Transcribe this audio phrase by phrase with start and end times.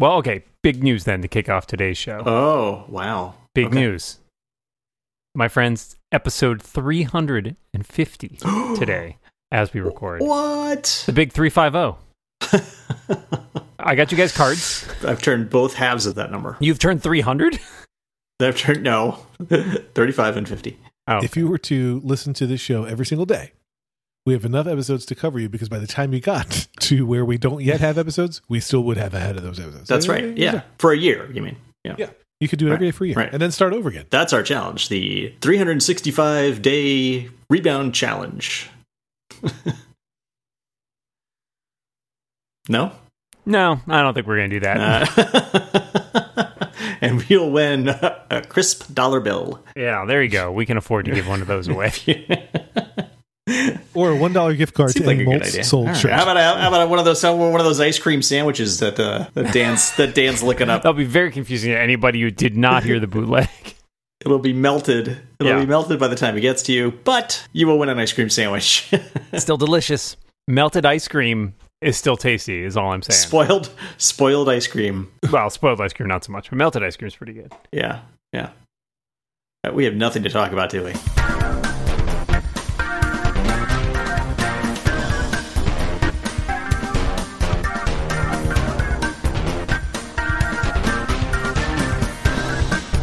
[0.00, 0.44] Well, okay.
[0.62, 2.22] Big news then to kick off today's show.
[2.24, 3.34] Oh, wow.
[3.54, 3.74] Big okay.
[3.74, 4.18] news.
[5.34, 8.28] My friends, episode 350
[8.78, 9.18] today
[9.52, 10.22] as we record.
[10.22, 11.02] What?
[11.04, 12.02] The big 350.
[13.78, 14.88] I got you guys cards.
[15.06, 16.56] I've turned both halves of that number.
[16.60, 17.60] You've turned 300?
[18.40, 20.78] I've turned, no, 35 and 50.
[21.08, 21.22] Oh.
[21.22, 23.52] If you were to listen to this show every single day,
[24.30, 27.24] we have enough episodes to cover you because by the time you got to where
[27.24, 29.88] we don't yet have episodes, we still would have ahead of those episodes.
[29.88, 30.36] That's right.
[30.38, 30.62] Yeah.
[30.78, 31.56] For a year, you mean?
[31.84, 31.96] Yeah.
[31.98, 32.10] Yeah.
[32.38, 33.28] You could do it every day for a year Right.
[33.32, 34.06] and then start over again.
[34.10, 38.70] That's our challenge the 365 day rebound challenge.
[42.68, 42.92] no?
[43.44, 45.18] No, I don't think we're going to do that.
[46.38, 46.46] Uh,
[47.00, 49.60] and we'll win a crisp dollar bill.
[49.74, 50.52] yeah, there you go.
[50.52, 51.90] We can afford to give one of those away.
[53.94, 55.64] Or a one dollar gift card Seems to like any a good malts idea.
[55.64, 56.00] sold All right.
[56.00, 56.12] shirt.
[56.12, 59.26] How about how about one of those one of those ice cream sandwiches that uh,
[59.34, 60.82] that Dan's that Dan's looking up?
[60.82, 63.48] That'll be very confusing to anybody who did not hear the bootleg.
[64.24, 65.18] It'll be melted.
[65.38, 65.60] It'll Yeah.
[65.60, 68.12] be melted by the time it gets to you, but you will win an ice
[68.12, 68.92] cream sandwich.
[69.38, 70.16] Still delicious.
[70.46, 73.16] Melted ice cream is still tasty, is all I'm saying.
[73.16, 75.10] spoiled spoiled ice cream.
[75.32, 77.50] well, spoiled ice cream, not so much, but melted ice cream is pretty good.
[77.72, 78.00] Yeah,
[78.34, 78.50] yeah.
[79.66, 81.69] Uh, We have nothing to talk about, do we?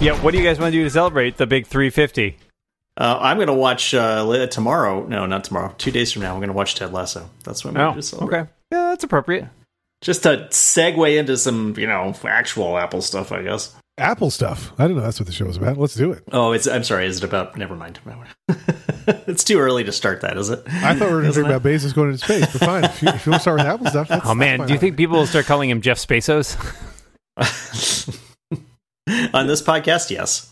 [0.08, 2.38] Yeah, what do you guys want to do to celebrate the big 350?
[2.96, 5.06] Uh, I'm going to watch uh, tomorrow.
[5.06, 5.76] No, not tomorrow.
[5.78, 7.30] Two days from now, I'm going to watch Ted Lasso.
[7.44, 8.40] That's what I'm going Oh, to celebrate.
[8.40, 8.50] okay.
[8.72, 9.50] Yeah, that's appropriate.
[10.02, 13.76] Just to segue into some, you know, actual Apple stuff, I guess.
[13.98, 14.72] Apple stuff.
[14.80, 15.02] I don't know.
[15.04, 15.76] That's what the show is about.
[15.78, 16.24] Let's do it.
[16.32, 16.68] Oh, it's.
[16.68, 17.06] I'm sorry.
[17.08, 17.58] Is it about?
[17.58, 18.00] Never mind.
[19.28, 20.64] it's too early to start that, is it?
[20.68, 22.84] I thought we were going to talk about Bezos going into space, but fine.
[22.86, 24.74] If you, if you want to start with Apple stuff, that's, Oh man, that's do
[24.74, 24.82] you fine.
[24.88, 26.56] think people will start calling him Jeff Bezos?
[29.34, 30.52] On this podcast, yes,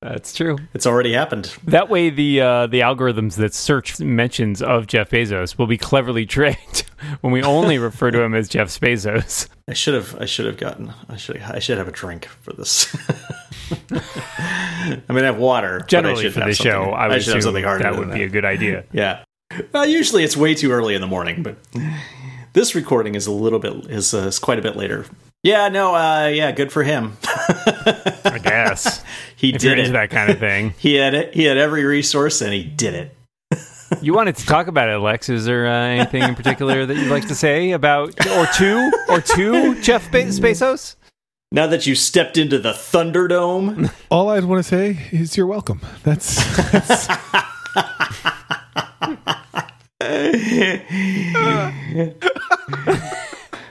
[0.00, 0.56] That's true.
[0.74, 1.56] it's already happened.
[1.64, 6.24] That way, the uh, the algorithms that search mentions of Jeff Bezos will be cleverly
[6.26, 6.80] tricked
[7.22, 9.48] when we only refer to him as Jeff Bezos.
[9.68, 10.16] I should have.
[10.20, 10.92] I should have gotten.
[11.08, 11.38] I should.
[11.42, 12.94] I should have a drink for this.
[13.90, 15.84] I mean, I have water.
[15.88, 17.82] Generally, for the show, I would should have assume something harder.
[17.84, 18.84] that would be a good idea.
[18.92, 19.24] Yeah.
[19.72, 21.56] Well, usually it's way too early in the morning, but
[22.52, 25.06] this recording is a little bit is, uh, is quite a bit later.
[25.42, 25.68] Yeah.
[25.68, 25.94] No.
[25.94, 26.52] Uh, yeah.
[26.52, 27.16] Good for him.
[27.26, 29.04] I guess
[29.36, 29.92] he if you're did into it.
[30.00, 30.74] that kind of thing.
[30.78, 31.34] He had it.
[31.34, 33.14] He had every resource, and he did it.
[34.02, 35.30] You wanted to talk about it, Lex.
[35.30, 39.22] Is there uh, anything in particular that you'd like to say about, or two, or
[39.22, 40.96] two Jeff Be- Bezos?
[41.52, 45.80] Now that you stepped into the Thunderdome, All I'd want to say is you're welcome.
[46.04, 46.36] That's,
[46.70, 47.08] that's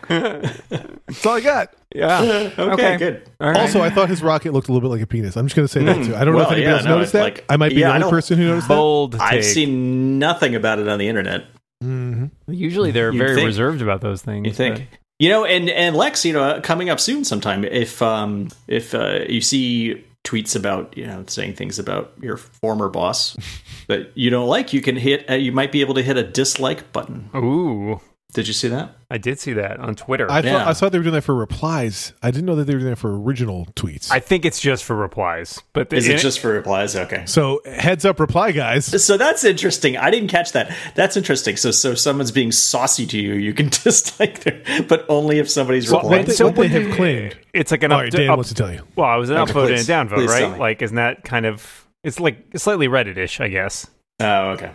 [0.07, 1.73] that's all I got.
[1.95, 2.19] Yeah.
[2.57, 2.97] okay, Okay.
[2.97, 3.29] good.
[3.39, 3.57] All right.
[3.61, 5.35] Also, I thought his rocket looked a little bit like a penis.
[5.37, 6.15] I'm just going to say that too.
[6.15, 7.21] I don't know if anybody yeah, else no, noticed that.
[7.23, 9.21] like- I might be yeah, the only person who noticed bold take.
[9.21, 11.45] I've seen nothing about it on the internet.
[11.81, 11.85] that.
[11.85, 13.45] hmm Usually they're You'd very think.
[13.47, 14.45] reserved about those things.
[14.47, 14.87] You think?
[15.19, 17.63] You know, and and Lex, you know, coming up soon sometime.
[17.63, 22.87] If um if uh, you see tweets about you know saying things about your former
[22.89, 23.35] boss
[23.87, 25.27] that you don't like, you can hit.
[25.29, 27.29] Uh, you might be able to hit a dislike button.
[27.33, 27.99] but- Ooh,
[28.33, 28.91] Did you see that?
[29.09, 30.29] I did see that on Twitter.
[30.29, 32.11] I I, thought I thought they were doing that for replies.
[32.21, 34.11] I didn't know that they were doing that for original tweets.
[34.11, 35.61] I think it's just for replies.
[35.71, 36.95] But Is it just for replies?
[36.95, 37.23] Okay.
[37.25, 39.01] so heads up, reply guys.
[39.03, 39.95] So that's interesting.
[39.95, 40.75] I didn't catch that.
[40.93, 41.55] That's interesting.
[41.55, 45.89] So so someone's being saucy to you, you can dislike them, but only if somebody's
[45.89, 46.19] Well, replying.
[46.23, 47.37] what they- so what they have claimed.
[47.53, 48.81] It's like an All up, right, Dan up- wants to tell you.
[48.97, 49.89] Well, I was an Okay, upvote please.
[49.89, 50.59] and a downvote, right?
[50.59, 51.87] Like, isn't that kind of?
[52.03, 53.87] It's like slightly Reddit-ish, I guess.
[54.19, 54.71] Oh, okay.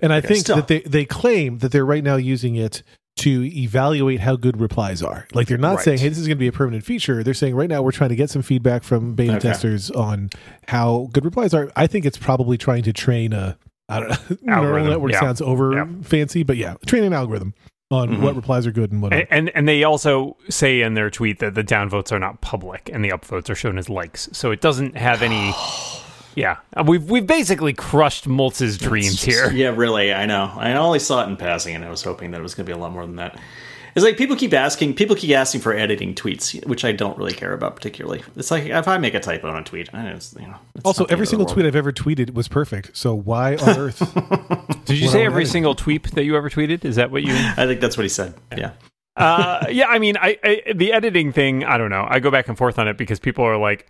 [0.00, 0.56] And I Okay, think still.
[0.56, 2.82] that they, they claim that they're right now using it
[3.16, 5.28] to evaluate how good replies are.
[5.32, 5.84] Like they're not Right.
[5.84, 7.22] saying, hey, this is going to be a permanent feature.
[7.22, 9.40] They're saying right now we're trying to get some feedback from beta Okay.
[9.50, 10.30] testers on
[10.66, 11.70] how good replies are.
[11.76, 13.56] I think it's probably trying to train a,
[13.88, 15.20] I don't know, neural network yeah.
[15.20, 15.86] sounds over Yeah.
[16.02, 17.54] fancy, but yeah, train an algorithm
[17.90, 18.20] on Mhm.
[18.20, 21.38] what replies are good and what And, and and they also say in their tweet
[21.38, 24.60] that the downvotes are not public and the upvotes are shown as likes, so it
[24.60, 25.52] doesn't have any.
[26.34, 29.50] Yeah, Uh, we've we've basically crushed Moltz's dreams here.
[29.52, 30.12] Yeah, really.
[30.12, 30.52] I know.
[30.56, 32.72] I only saw it in passing, and I was hoping that it was going to
[32.72, 33.38] be a lot more than that.
[33.94, 37.32] It's like people keep asking, people keep asking for editing tweets, which I don't really
[37.32, 38.24] care about particularly.
[38.34, 40.56] It's like if I make a typo on a tweet, I just, you know.
[40.74, 41.66] it's Also, every single the tweet.
[41.66, 42.96] I've ever tweeted was perfect.
[42.96, 44.00] So why on earth?
[44.86, 45.52] Did you say every edit.
[45.52, 46.84] single tweet that you ever tweeted?
[46.84, 47.34] Is that what you?
[47.56, 48.34] I think that's what he said.
[48.56, 48.72] Yeah.
[49.16, 51.62] uh, yeah, I mean, I, I the editing thing.
[51.62, 52.04] I don't know.
[52.08, 53.86] I go back and forth on it because people are like,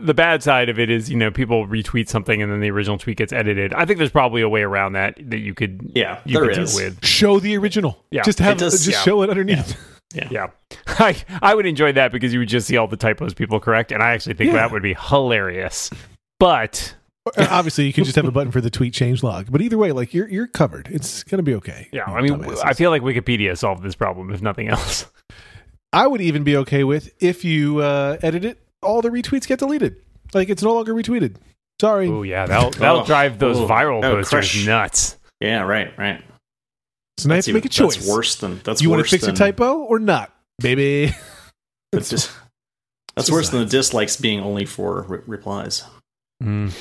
[0.00, 2.98] the bad side of it is, you know, people retweet something and then the original
[2.98, 3.72] tweet gets edited.
[3.74, 6.58] I think there's probably a way around that that you could, Yeah, you there could
[6.58, 6.74] is.
[6.74, 7.04] with.
[7.06, 8.04] show the original.
[8.10, 8.22] Yeah.
[8.22, 9.02] just have It does- just yeah.
[9.02, 9.70] show it underneath.
[10.14, 10.28] Yeah.
[10.30, 10.46] Yeah.
[10.86, 13.90] I I would enjoy that because you would just see all the typos people correct,
[13.92, 14.58] and I actually think Yeah.
[14.58, 15.90] that would be hilarious.
[16.38, 16.94] But
[17.36, 19.76] Uh, Obviously, you could just have a button for the tweet change log, but either
[19.76, 20.88] way, like you're you're covered.
[20.92, 21.88] It's gonna be okay.
[21.92, 22.60] yeah, I mean, dumbasses.
[22.64, 25.06] I feel like Wikipedia solved this problem, if nothing else.
[25.92, 29.58] I would even be okay with if you uh, edit it, all the retweets get
[29.58, 29.96] deleted.
[30.34, 31.36] Like it's no longer retweeted.
[31.80, 32.08] Sorry.
[32.08, 33.06] Oh yeah, that'll that'll Oh.
[33.06, 33.66] drive those Oh.
[33.68, 34.66] viral posters crush.
[34.66, 35.16] nuts.
[35.40, 36.24] Yeah, right, right.
[37.18, 37.96] so now you have to make a choice.
[37.96, 41.14] That's worse than that's you want worse to fix than a typo or not, baby?
[41.92, 42.34] the dis-
[43.14, 45.84] that's worse than the dislikes being only for re- replies.
[46.42, 46.72] Mm.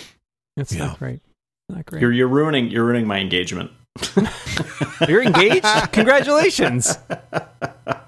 [0.57, 0.87] It's Yeah.
[0.87, 1.21] not great.
[1.69, 2.01] Not great.
[2.01, 3.71] You're you're ruining you're ruining my engagement.
[5.07, 5.65] You're engaged?
[5.93, 6.97] Congratulations.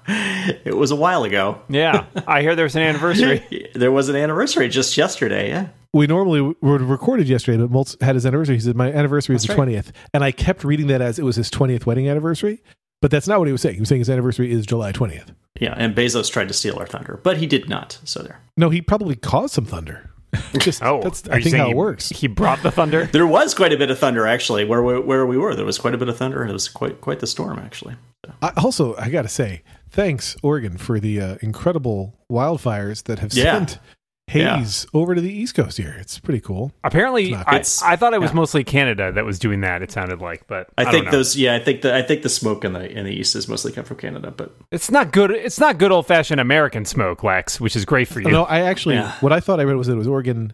[0.08, 1.60] It was a while ago.
[1.68, 3.70] Yeah, I hear there's an anniversary.
[3.74, 5.48] there was an anniversary just yesterday.
[5.50, 8.56] Yeah, we normally would have recorded yesterday, but Moltz had his anniversary.
[8.56, 9.68] He said, My anniversary is That's the right.
[9.68, 9.92] 20th.
[10.14, 12.62] And I kept reading that as it was his 20th wedding anniversary.
[13.00, 13.76] But that's not what he was saying.
[13.76, 15.32] He was saying his anniversary is July 20th.
[15.60, 15.72] yeah.
[15.76, 17.98] And Bezos tried to steal our thunder, but he did not.
[18.04, 18.40] So there.
[18.56, 20.10] No, he probably caused some thunder.
[20.58, 22.08] Just, Oh, that's, are I you think saying how he- it works.
[22.10, 23.06] He brought the thunder.
[23.12, 25.54] There was quite a bit of thunder actually where we, where we were.
[25.54, 27.94] There was quite a bit of thunder, and it was quite quite the storm actually.
[28.42, 33.32] I, also, I got to say, thanks, Oregon, for the uh, incredible wildfires that have
[33.32, 33.54] Yeah.
[33.58, 33.78] sent
[34.26, 35.96] haze over to the East Coast here.
[35.98, 36.70] It's pretty cool.
[36.84, 37.92] Apparently, It's not I.
[37.94, 38.36] I thought it was Yeah.
[38.36, 39.80] mostly Canada that was doing that.
[39.80, 41.10] It sounded like, but I, don't think know.
[41.12, 41.34] those.
[41.34, 43.72] Yeah, I think the I think the smoke in the in the east is mostly
[43.72, 45.30] come from Canada, but It's not good.
[45.30, 48.30] It's not good old fashioned American smoke, Lex, which is great for you.
[48.30, 49.12] No, I actually, Yeah.
[49.20, 50.52] what I thought I read was that it was Oregon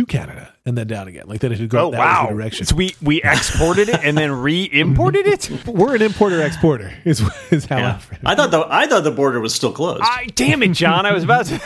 [0.00, 1.24] to Canada and then down again.
[1.26, 2.26] Like that it had gone oh that wow!
[2.26, 2.66] the direction.
[2.66, 5.50] So we we exported it and then re-imported it.
[5.66, 7.20] We're an importer exporter, is,
[7.50, 8.00] is how yeah.
[8.24, 10.02] I I thought the I thought the border was still closed.
[10.04, 11.06] I damn it, John!
[11.06, 11.60] I was about to.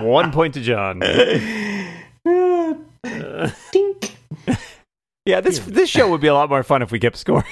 [0.04, 1.00] One point to John.
[3.72, 4.16] Dink.
[5.26, 7.44] Yeah, this this show would be a lot more fun if we kept score.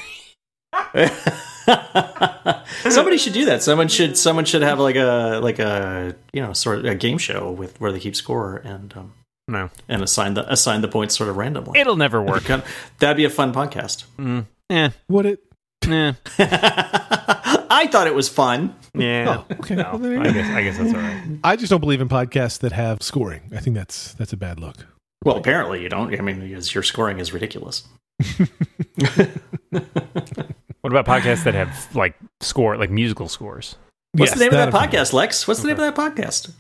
[2.91, 3.63] Somebody should do that.
[3.63, 7.19] Someone should someone should have like a like a you know sort of a game
[7.19, 9.13] show with where they keep score and um,
[9.49, 11.79] No, and assign the assign the points sort of randomly.
[11.81, 12.45] it'll never work.
[12.45, 12.69] Kind of-
[12.99, 14.05] That'd be a fun podcast.
[14.19, 15.41] Mm, eh, Would it?
[15.89, 18.75] eh, I thought it was fun.
[18.95, 19.43] yeah.
[19.51, 19.75] Oh, okay.
[19.77, 21.39] No, Well, I guess I guess that's all right.
[21.45, 23.43] I just don't believe in podcasts that have scoring.
[23.55, 24.77] I think that's that's a bad look.
[25.25, 26.13] Well, apparently you don't.
[26.19, 27.85] I mean, because your scoring is ridiculous.
[30.83, 33.77] What about podcasts that have like score, like musical scores?
[34.13, 35.49] What's Yes, the name of that that I'm podcast, Lex?
[35.49, 36.53] What's the name of that podcast?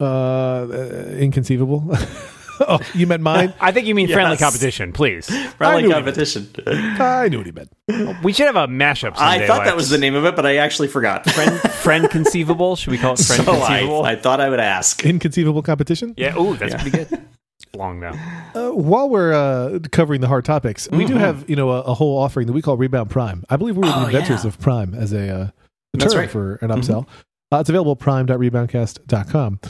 [0.00, 1.84] Uh, uh, inconceivable.
[2.60, 3.52] oh, you meant mine?
[3.60, 5.26] I think you mean friendly competition, please.
[5.56, 5.94] Friendly knew it.
[5.94, 6.48] competition.
[6.66, 8.22] I knew what he meant.
[8.22, 9.14] We should have a mashup.
[9.16, 11.28] I someday, thought that was the name of it, but I actually forgot.
[11.30, 12.76] Friend, friend conceivable.
[12.76, 14.04] Should we call it friend so I, conceivable?
[14.04, 15.04] I thought I would ask.
[15.04, 16.14] Inconceivable competition.
[16.16, 16.34] yeah.
[16.36, 16.82] Oh, that's Yeah.
[16.82, 17.26] pretty good.
[17.74, 18.12] Long now.
[18.54, 21.18] Uh, while we're uh, covering the hard topics, we do Mhm.
[21.20, 23.44] have you know a, a whole offering that we call Rebound Prime.
[23.50, 24.48] I believe we were the Oh, inventors yeah.
[24.48, 25.48] of Prime as a, uh,
[25.94, 26.30] a term right.
[26.30, 27.06] for an upsell.
[27.52, 29.60] Uh, it's available at prime.reboundcast.com.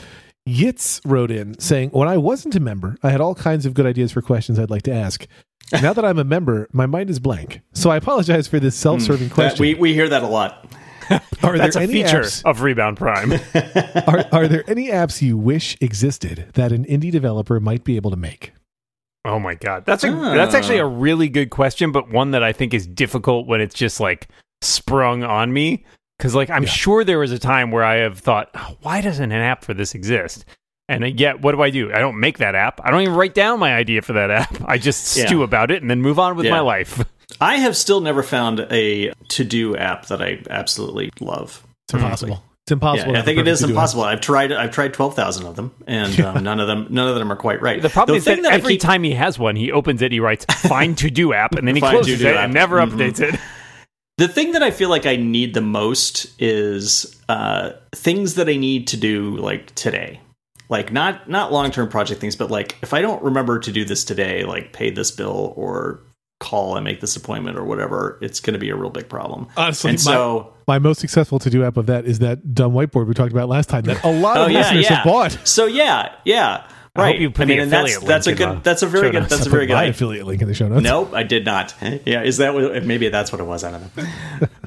[0.47, 3.85] Yitz wrote in saying, When I wasn't a member, I had all kinds of good
[3.85, 5.25] ideas for questions I'd like to ask.
[5.81, 7.61] Now that I'm a member, my mind is blank.
[7.73, 9.61] So I apologize for this self serving That- question.
[9.63, 10.71] we, we hear that a lot.
[11.43, 13.31] are That's there a any feature apps, of Rebound Prime.
[14.07, 18.11] are, are there any apps you wish existed that an indie developer might be able
[18.11, 18.53] to make?
[19.25, 22.53] Oh my god, that's a that's actually a really good question, but one that I
[22.53, 24.27] think is difficult when it's just like
[24.61, 25.83] sprung on me.
[26.17, 26.69] Because like I'm Yeah.
[26.69, 29.73] sure there was a time where I have thought, "Oh, why doesn't an app for
[29.73, 30.45] this exist?
[30.87, 31.91] And yet, what do I do?
[31.91, 32.79] I don't make that app.
[32.83, 34.55] I don't even write down my idea for that app.
[34.67, 35.25] I just Yeah.
[35.25, 36.51] stew about it and then move on with Yeah.
[36.51, 37.03] my life.
[37.41, 41.63] I have still never found a to do app that I absolutely love.
[41.87, 42.43] It's impossible.
[42.65, 43.13] It's impossible.
[43.13, 44.03] Yeah, I think it is perfect to-do impossible.
[44.03, 44.51] I've tried.
[44.51, 46.87] I've tried twelve thousand of them, and um, none of them.
[46.89, 47.79] None of them are quite right.
[47.81, 50.11] The problem is thing that, I every keep- time he has one, he opens it,
[50.11, 52.45] he writes "Find to do app," and then he Find closes to-do it app.
[52.45, 52.91] and never Mhm.
[52.91, 53.39] updates it.
[54.17, 58.55] The thing that I feel like I need the most is uh, things that I
[58.55, 60.21] need to do like today.
[60.69, 63.85] Like not not long term project things, but like if I don't remember to do
[63.85, 66.01] this today, like pay this bill or
[66.39, 69.47] call and make this appointment or whatever, it's going to be a real big problem.
[69.57, 72.73] Honestly, and my, so my most successful to do app of that is that dumb
[72.73, 74.95] whiteboard we talked about last time that a lot oh, of Oh, yeah, listeners yeah.
[74.95, 75.37] have bought.
[75.43, 77.11] so yeah yeah I right.
[77.15, 79.11] hope you put the and that's affiliate that's a link in good that's a very
[79.11, 79.29] good notes.
[79.29, 79.89] that's a I very put my good.
[79.89, 80.81] affiliate link in the show notes.
[80.81, 81.73] Nope, I did not.
[82.05, 82.85] Yeah, is that what?
[82.85, 83.63] Maybe that's what it was.
[83.63, 83.97] I don't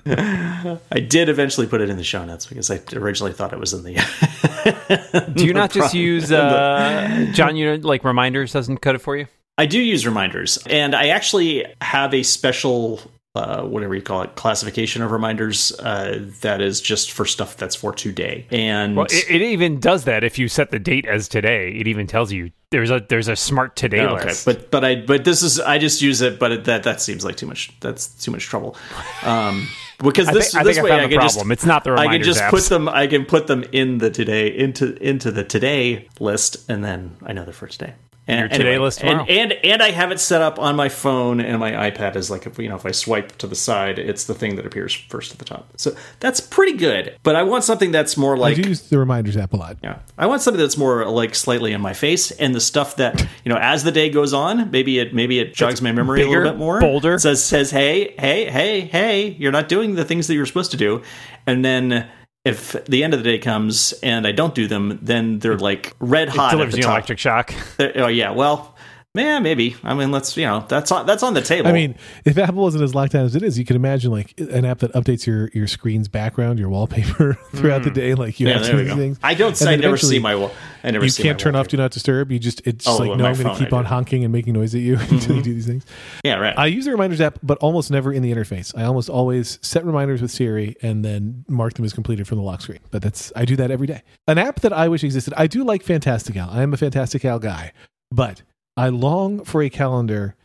[0.06, 0.80] know.
[0.92, 3.72] I did eventually put it in the show notes because I originally thought it was
[3.72, 5.32] in the.
[5.34, 7.56] Do you not just use uh, John?
[7.56, 9.26] You know, like reminders doesn't cut it for you.
[9.56, 13.00] I do use reminders, and I actually have a special
[13.38, 17.76] uh, whatever you call it, classification of reminders uh, that is just for stuff that's
[17.76, 18.46] for today.
[18.50, 21.70] And Well, it, it even does that if you set the date as today.
[21.70, 24.44] It even tells you there's a there's a smart today Oh, okay, list.
[24.44, 27.24] but but I but this is I just use it, but it, that that seems
[27.24, 27.72] like too much.
[27.80, 28.76] That's too much trouble.
[29.22, 29.68] Um,
[30.04, 31.48] because I this think, I this think I way found I the can problem.
[31.48, 32.50] just it's not the I can just apps.
[32.50, 32.88] put them.
[32.88, 37.32] I can put them in the today into into the today list, and then I
[37.32, 37.94] know they're for today.
[38.28, 39.24] And Your today list tomorrow.
[39.26, 42.30] and, and and I have it set up on my phone and my iPad is
[42.30, 44.92] like if you know if I swipe to the side, it's the thing that appears
[44.94, 45.70] first at the top.
[45.76, 47.16] So that's pretty good.
[47.22, 49.78] But I want something that's more I like do use the reminders app a lot.
[49.82, 50.00] yeah.
[50.18, 53.48] I want something that's more like slightly in my face and the stuff that, you
[53.50, 56.44] know, as the day goes on, maybe it maybe it jogs my memory a little
[56.52, 56.80] bit more.
[56.80, 57.18] bolder.
[57.18, 60.76] Says says, hey, hey, hey, hey, you're not doing the things that you're supposed to
[60.76, 61.02] do.
[61.46, 62.06] And then
[62.44, 65.94] if the end of the day comes and I don't do them, then they're like
[65.98, 66.92] red hot at delivers the you top.
[66.92, 67.52] electric shock.
[67.76, 68.74] They're- Oh yeah, well,
[69.18, 69.76] man, maybe.
[69.84, 71.68] I mean, let's you know, that's on that's on the table.
[71.68, 71.94] I mean,
[72.24, 74.78] if Apple wasn't as locked down as it is, you could imagine like an app
[74.78, 78.14] that updates your your screen's background, your wallpaper throughout the day.
[78.14, 78.50] Like you Hmm.
[78.50, 79.00] yeah, have to some we of these go.
[79.00, 79.18] things.
[79.22, 79.62] I don't.
[79.66, 80.34] I never see my.
[80.34, 80.50] wa-
[80.84, 81.04] I never.
[81.04, 81.68] You can't turn off.
[81.68, 82.30] Do Not Disturb.
[82.32, 84.54] You just it's Oh, just like no, I'm going to keep on honking and making
[84.54, 85.84] noise at you until you do these things.
[86.24, 86.56] Yeah, right.
[86.56, 88.76] I use the reminders app, but almost never in the interface.
[88.78, 92.44] I almost always set reminders with Siri and then mark them as completed from the
[92.44, 92.78] lock screen.
[92.90, 94.02] But that's I do that every day.
[94.28, 95.34] An app that I wish existed.
[95.36, 96.48] I do like Fantastical.
[96.48, 97.72] I am a Fantastical guy,
[98.12, 98.42] but
[98.78, 100.36] I long for a calendar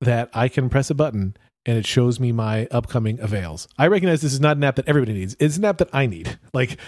[0.00, 3.66] that I can press a button and it shows me my upcoming avails.
[3.76, 5.36] I recognize this is not an app that everybody needs.
[5.40, 6.38] It's an app that I need.
[6.54, 6.78] Like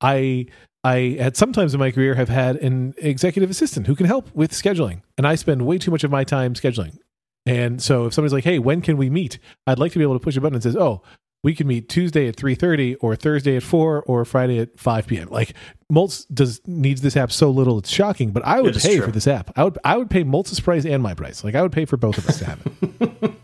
[0.00, 0.46] I
[0.84, 4.52] I at sometimes in my career have had an executive assistant who can help with
[4.52, 6.98] scheduling, and I spend way too much of my time scheduling.
[7.46, 10.14] And so if somebody's like, "Hey, when can we meet?" I'd like to be able
[10.14, 11.02] to push a button and says, "Oh,
[11.42, 15.28] we can meet Tuesday at 3:30 or Thursday at 4 or Friday at 5 p.m."
[15.28, 15.54] Like
[15.92, 19.06] Moltz does needs this app so little it's shocking, but I would pay true.
[19.06, 19.50] for this app.
[19.56, 21.44] I would I would pay Moltz's price and my price.
[21.44, 23.34] Like I would pay for both of us to have it.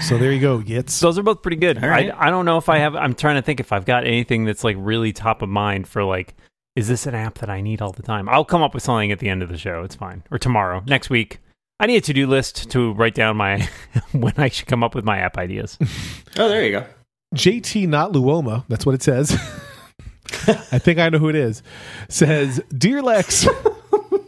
[0.02, 1.00] so there you go, Yitz.
[1.00, 1.82] Those are both pretty good.
[1.82, 2.10] All right.
[2.10, 2.94] I, I don't know if I have.
[2.94, 6.04] I'm trying to think if I've got anything that's like really top of mind for
[6.04, 6.34] like.
[6.76, 8.28] Is this an app that I need all the time?
[8.28, 9.82] I'll come up with something at the end of the show.
[9.82, 10.22] It's fine.
[10.30, 11.40] Or tomorrow, next week.
[11.80, 13.66] I need a to do list to write down my
[14.12, 15.78] when I should come up with my app ideas.
[16.36, 16.86] oh, there you go.
[17.34, 19.32] JT not Luoma, that's what it says.
[20.46, 21.62] I think I know who it is.
[22.10, 23.46] Says, Dear Lex,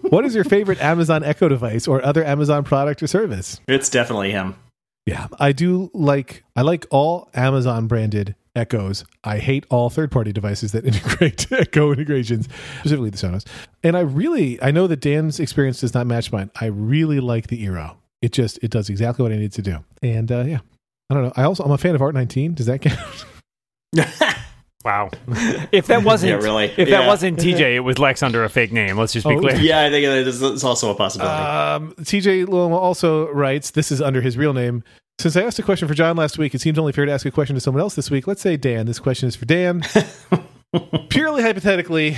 [0.08, 3.60] what is your favorite Amazon Echo device or other Amazon product or service?
[3.68, 4.56] It's definitely him.
[5.04, 9.04] Yeah, I do like I like all Amazon branded Echoes.
[9.24, 12.48] I hate all third party devices that integrate Echo integrations,
[12.80, 13.46] specifically the Sonos.
[13.82, 16.50] And I really I know that Dan's experience does not match mine.
[16.60, 17.96] I really like the Eero.
[18.20, 19.78] It just it does exactly what I need to do.
[20.02, 20.58] And uh, yeah.
[21.10, 21.32] I don't know.
[21.36, 22.54] I also I'm a fan of Art 19.
[22.54, 22.98] Does that count?
[24.84, 25.10] Wow.
[25.70, 26.64] If that wasn't Yeah, really.
[26.64, 27.02] if Yeah.
[27.02, 28.98] that wasn't TJ, it was Lex under a fake name.
[28.98, 29.54] Let's just be Oh, clear.
[29.54, 31.32] yeah, I think it's also a possibility.
[31.40, 34.82] Um, TJ Luoma also writes, this is under his real name.
[35.18, 37.24] Since I asked a question for John last week, it seems only fair to ask
[37.26, 38.26] a question to someone else this week.
[38.26, 38.86] Let's say Dan.
[38.86, 39.82] This question is for Dan.
[41.10, 42.16] Purely hypothetically,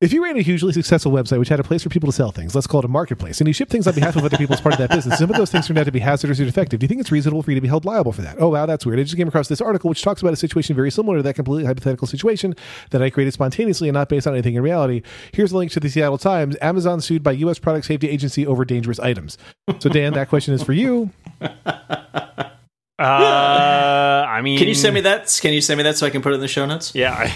[0.00, 2.32] if you ran a hugely successful website which had a place for people to sell
[2.32, 4.54] things, let's call it a marketplace, and you ship things on behalf of other people
[4.54, 6.46] as part of that business, some of those things turned out to be hazardous or
[6.46, 6.80] defective.
[6.80, 8.36] Do you think it's reasonable for you to be held liable for that?
[8.40, 8.98] Oh, wow, that's weird.
[8.98, 11.34] I just came across this article which talks about a situation very similar to that
[11.34, 12.54] completely hypothetical situation
[12.92, 15.02] that I created spontaneously and not based on anything in reality.
[15.32, 16.56] Here's a link to the Seattle Times.
[16.62, 17.58] Amazon sued by U.S.
[17.58, 19.36] Product Safety Agency over dangerous items.
[19.80, 21.10] So, Dan, that question is for you.
[22.98, 23.02] Uh,
[24.28, 25.38] I mean, Can you send me that?
[25.40, 26.94] Can you send me that so I can put it in the show notes?
[26.94, 27.14] Yeah.
[27.14, 27.34] I,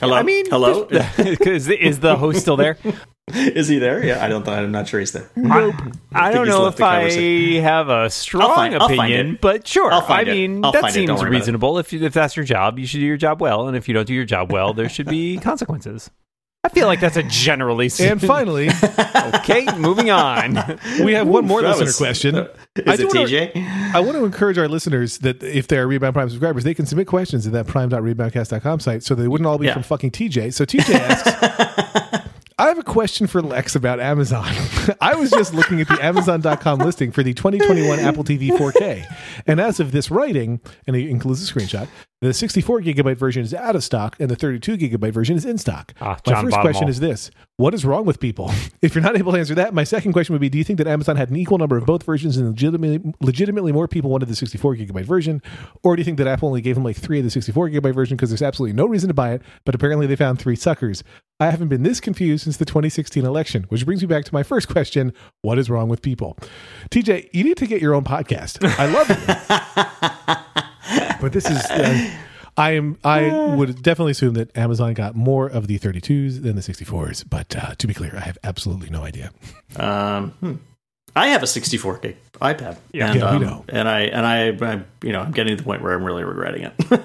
[0.00, 0.14] Hello.
[0.14, 0.84] I mean, hello.
[1.18, 2.76] Is, is the host still there?
[3.34, 4.04] is he there?
[4.04, 4.46] Yeah, I don't.
[4.48, 5.28] I'm not sure he's there.
[5.36, 5.72] I,
[6.12, 7.10] I don't know if I
[7.60, 9.92] have a strong find- opinion, but sure.
[9.92, 11.30] I'll find I mean, I'll that find seems worry about it.
[11.30, 11.78] reasonable.
[11.78, 13.94] If you, if that's your job, you should do your job well, and if you
[13.94, 16.10] don't do your job well, there should be consequences.
[16.64, 17.88] I feel like that's a generally.
[18.00, 18.68] And finally,
[19.36, 20.54] okay, moving on.
[21.02, 22.34] we have one more That listener was- question.
[22.36, 23.92] Uh, is I it do wanna- TJ?
[23.94, 26.84] I want to encourage our listeners that if they are Rebound Prime subscribers, they can
[26.86, 29.74] submit questions at that prime.reboundcast.com site so they wouldn't all be Yeah.
[29.74, 30.52] from fucking TJ.
[30.52, 32.24] So TJ asks,
[32.60, 34.52] I have a question for Lex about Amazon.
[35.00, 39.04] I was just looking at the Amazon.com listing for the 2021 Apple TV 4K.
[39.46, 41.86] And as of this writing, and he includes a screenshot,
[42.20, 45.56] the 64 gigabyte version is out of stock and the 32 gigabyte version is in
[45.56, 45.94] stock.
[46.00, 46.62] Ah, my John first Bottomall.
[46.62, 48.50] question is this What is wrong with people?
[48.80, 50.78] If you're not able to answer that, my second question would be Do you think
[50.78, 54.28] that Amazon had an equal number of both versions and legitimately, legitimately more people wanted
[54.28, 55.42] the 64 gigabyte version?
[55.82, 57.94] Or do you think that Apple only gave them like three of the 64 gigabyte
[57.94, 61.04] version because there's absolutely no reason to buy it, but apparently they found three suckers?
[61.40, 64.42] I haven't been this confused since the 2016 election, which brings me back to my
[64.42, 66.36] first question What is wrong with people?
[66.90, 68.58] TJ, you need to get your own podcast.
[68.78, 70.64] I love you.
[71.20, 71.58] but this is.
[71.70, 72.10] Uh,
[72.56, 72.98] I am.
[73.04, 77.24] I would definitely assume that Amazon got more of the 32s than the 64s.
[77.28, 79.30] But uh, to be clear, I have absolutely no idea.
[79.76, 80.54] Um, hmm.
[81.14, 82.78] I have a 64 gig iPad.
[82.92, 83.10] Yeah.
[83.10, 83.64] and, Yeah, we um, know.
[83.68, 86.24] And I and I, I, you know, I'm getting to the point where I'm really
[86.24, 87.02] regretting it.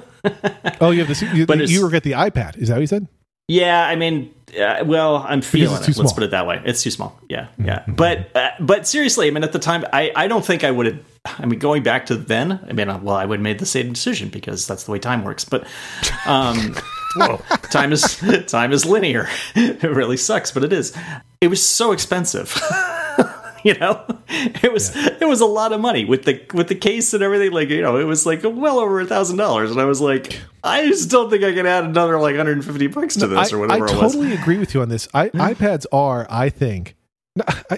[0.79, 1.21] Oh, you have this.
[1.21, 2.57] You, But you regret the iPad.
[2.57, 3.07] Is that what you said?
[3.47, 5.85] Yeah, I mean, uh, well, I'm feeling it.
[5.85, 6.61] too Let's put it that way.
[6.65, 7.19] It's too small.
[7.29, 7.83] Yeah, yeah.
[7.87, 10.85] But uh, but seriously, I mean, at the time, I I don't think I would
[10.85, 10.99] have.
[11.25, 13.65] I mean, going back to then, I mean, uh, well, I would have made the
[13.65, 15.45] same decision because that's the way time works.
[15.45, 15.65] But
[16.25, 16.75] um,
[17.15, 17.37] Whoa.
[17.69, 19.27] time is time is linear.
[19.55, 20.95] It really sucks, but it is.
[21.41, 22.57] It was so expensive.
[23.65, 27.13] you know, it was it was a lot of money with the with the case
[27.13, 27.51] and everything.
[27.51, 30.39] Like you know, it was like well over a thousand dollars, and I was like,
[30.63, 33.59] I just don't think I can add another like 150 bucks to this I, or
[33.59, 34.13] whatever I it was.
[34.13, 35.07] totally agree with you on this.
[35.13, 36.95] I, iPads are, I think,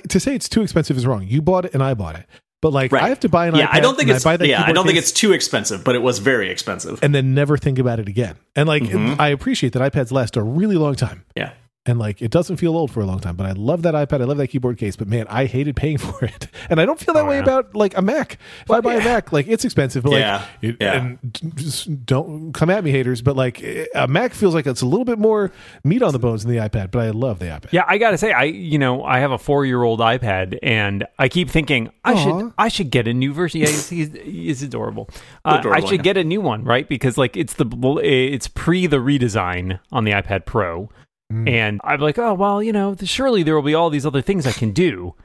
[0.09, 1.25] to say it's too expensive is wrong.
[1.27, 2.25] You bought it and I bought it,
[2.61, 3.03] but like Right.
[3.03, 3.73] I have to buy an yeah, iPad.
[3.73, 6.01] I don't think it's I yeah, I don't think case it's too expensive, but it
[6.01, 6.99] was very expensive.
[7.03, 8.35] and then never think about it again.
[8.55, 9.19] And like Mhm.
[9.19, 11.23] I appreciate that iPads last a really long time.
[11.35, 11.51] Yeah.
[11.87, 14.21] And like it doesn't feel old for a long time, but I love that iPad.
[14.21, 16.47] I love that keyboard case, but man, I hated paying for it.
[16.69, 17.43] And I don't feel that Oh, way yeah.
[17.43, 18.39] about like a Mac.
[18.63, 20.93] If I buy a Mac, like it's expensive, but Yeah, like it, yeah.
[20.93, 23.61] and just don't come at me haters, but like
[23.93, 25.51] a Mac feels like it's a little bit more
[25.83, 27.71] meat on the bones than the iPad, but I love the iPad.
[27.71, 31.05] Yeah, I gotta say, I you know I have a four year old iPad, and
[31.19, 32.15] I keep thinking I Aw.
[32.23, 33.61] should I should get a new version.
[33.61, 35.07] Yeah, he's, he's, he's adorable.
[35.43, 36.13] Uh, I should yeah.
[36.13, 36.89] get a new one, right?
[36.89, 37.67] Because like it's the
[38.03, 40.89] it's pre the redesign on the iPad Pro,
[41.33, 41.49] Mm.
[41.49, 44.45] and I'm like, oh well, you know, surely there will be all these other things
[44.45, 45.15] I can do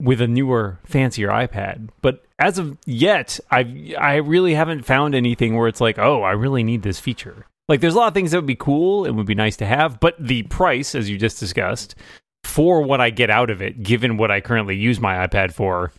[0.00, 1.90] with a newer, fancier iPad.
[2.00, 6.32] But as of yet, I I really haven't found anything where it's like, oh, I
[6.32, 7.46] really need this feature.
[7.68, 9.66] Like, there's a lot of things that would be cool and would be nice to
[9.66, 11.94] have, but the price, as you just discussed,
[12.42, 15.92] for what I get out of it, given what I currently use my iPad for,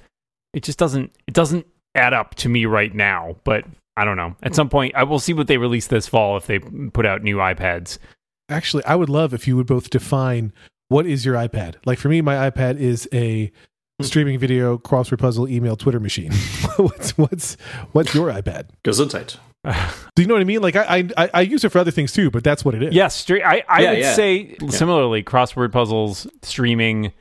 [0.54, 3.36] it just doesn't it doesn't add up to me right now.
[3.44, 4.36] But I don't know.
[4.42, 7.22] At some point, I will see what they release this fall if they put out
[7.22, 8.00] new iPads.
[8.50, 10.52] Actually, I would love if you would both define
[10.90, 11.76] what is your iPad.
[11.86, 13.52] Like for me, my iPad is a
[14.00, 14.04] hmm.
[14.04, 16.32] streaming video, crossword puzzle, email, Twitter machine.
[16.78, 17.56] what's what's
[17.92, 18.70] what's your iPad?
[18.84, 19.38] Gesundheit.
[20.16, 20.62] Do you know what I mean?
[20.62, 22.94] Like I, I I use it for other things too, but that's what it is.
[22.94, 23.44] Yes, straight.
[23.44, 24.14] I, I Yeah, would yeah.
[24.14, 27.12] say similarly crossword puzzles, streaming,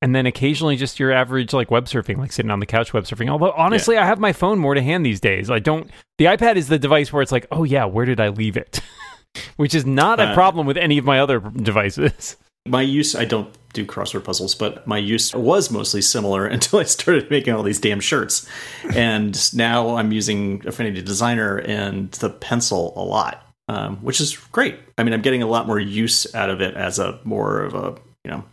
[0.00, 3.04] and then occasionally just your average like web surfing, like sitting on the couch web
[3.04, 3.28] surfing.
[3.28, 5.50] Although honestly, I have my phone more to hand these days.
[5.50, 5.90] I don't.
[6.18, 8.80] The iPad is the device where it's like, oh yeah, where did I leave it?
[9.56, 12.36] Which is not a Uh, problem with any of my other devices.
[12.66, 16.82] My use, I don't do crossword puzzles, but my use was mostly similar until I
[16.82, 18.46] started making all these damn shirts.
[18.94, 24.78] And now I'm using Affinity Designer and the pencil a lot, um, which is great.
[24.98, 27.74] I mean, I'm getting a lot more use out of it as a more of
[27.74, 28.44] a, you know,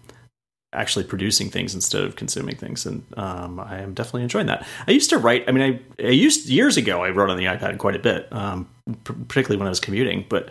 [0.76, 2.86] actually producing things instead of consuming things.
[2.86, 4.66] And um, I am definitely enjoying that.
[4.88, 7.46] I used to write, I mean, I, I used years ago, I wrote on the
[7.46, 8.68] iPad quite a bit, um,
[9.04, 10.50] p- particularly when I was commuting, but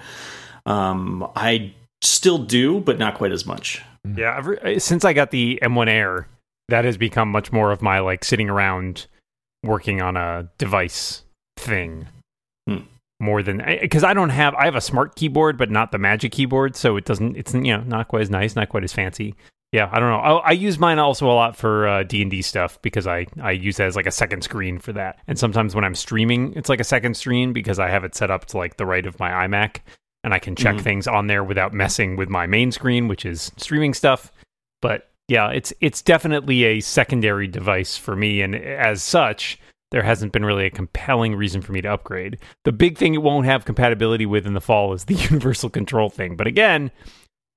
[0.67, 3.83] um, I still do, but not quite as much.
[4.17, 6.29] Yeah, ever, since I got the M1 Air,
[6.69, 9.07] that has become much more of my like sitting around
[9.63, 11.23] working on a device
[11.57, 12.07] thing.
[12.69, 12.79] Hmm.
[13.21, 16.33] More than because I don't have I have a smart keyboard, but not the Magic
[16.33, 17.37] keyboard, so it doesn't.
[17.37, 19.35] It's you know not quite as nice, not quite as fancy.
[19.73, 20.19] Yeah, I don't know.
[20.21, 23.27] I, I use mine also a lot for uh, D and D stuff because I
[23.43, 25.19] I use it as like a second screen for that.
[25.27, 28.31] And sometimes when I'm streaming, it's like a second screen because I have it set
[28.31, 29.79] up to like the right of my iMac,
[30.23, 30.81] and I can check Mhm.
[30.83, 34.31] things on there without messing with my main screen, which is streaming stuff.
[34.81, 39.59] But yeah, it's it's definitely a secondary device for me, and as such,
[39.91, 42.39] there hasn't been really a compelling reason for me to upgrade.
[42.65, 46.11] The big thing it won't have compatibility with in the fall is the universal control
[46.11, 46.37] thing.
[46.37, 46.93] But again,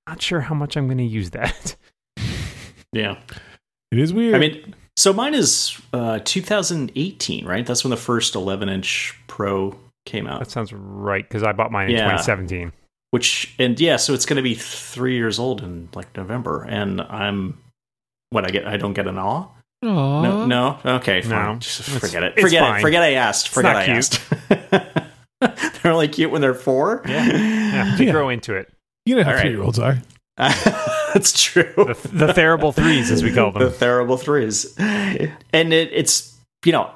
[0.08, 1.76] not sure how much I'm going to use that.
[2.93, 3.17] Yeah.
[3.91, 4.36] It is weird.
[4.36, 7.65] I mean, so mine is uh, 2018, right?
[7.65, 10.39] That's when the first 11 inch Pro came out.
[10.39, 12.04] That sounds right because I bought mine in Yeah.
[12.04, 12.71] 2017.
[13.12, 16.63] Which, and yeah, so it's going to be three years old in like November.
[16.63, 17.58] And I'm,
[18.32, 19.47] what, I get, I don't get an awe?
[19.84, 20.21] Aw.
[20.21, 20.80] No, no?
[20.84, 21.30] Okay, No.
[21.30, 21.60] fine.
[21.60, 22.34] Just It's- forget it.
[22.36, 22.80] it's Forget fine.
[22.80, 22.82] it.
[22.82, 23.50] Forget I asked.
[23.50, 23.97] Forget not I cute.
[23.97, 25.82] asked.
[25.84, 27.04] They're only cute when they're four.
[27.08, 28.12] Yeah, yeah, to Yeah.
[28.12, 28.73] grow into it.
[29.06, 29.41] you know how All right.
[29.43, 30.00] three year olds are.
[31.18, 31.74] That's true.
[31.76, 33.64] The, the terrible threes, as we call them.
[33.64, 33.80] the them.
[33.80, 36.92] terrible threes and it, it's you know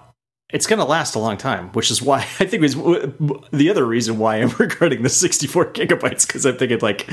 [0.54, 3.86] it's going to last a long time which is why i think is the other
[3.86, 7.06] reason why i'm regarding the 64 gigabytes because i'm thinking like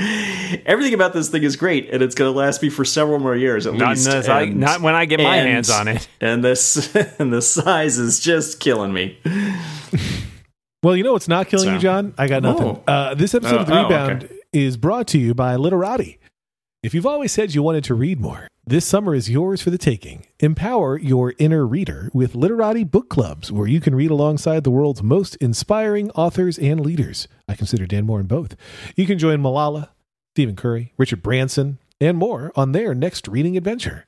[0.65, 3.35] everything about this thing is great and it's going to last me for several more
[3.35, 6.07] years at Not, least unless I, not when I get my and- hands on it.
[6.21, 9.17] and this and the size is just killing me
[10.83, 12.13] Well, you know what's not killing So- you, John?
[12.17, 12.67] I got nothing.
[12.67, 12.83] Oh.
[12.87, 14.35] Uh, this episode of The Oh, oh, Rebound okay.
[14.53, 16.19] is brought to you by Literati.
[16.81, 19.77] If you've always said you wanted to read more, this summer is yours for the
[19.77, 20.27] taking.
[20.39, 25.03] Empower your inner reader with Literati book clubs, where you can read alongside the world's
[25.03, 27.27] most inspiring authors and leaders.
[27.49, 28.55] I consider Dan Moren in both.
[28.95, 29.89] You can join Malala,
[30.33, 34.05] Stephen Curry, Richard Branson, and more on their next reading adventure.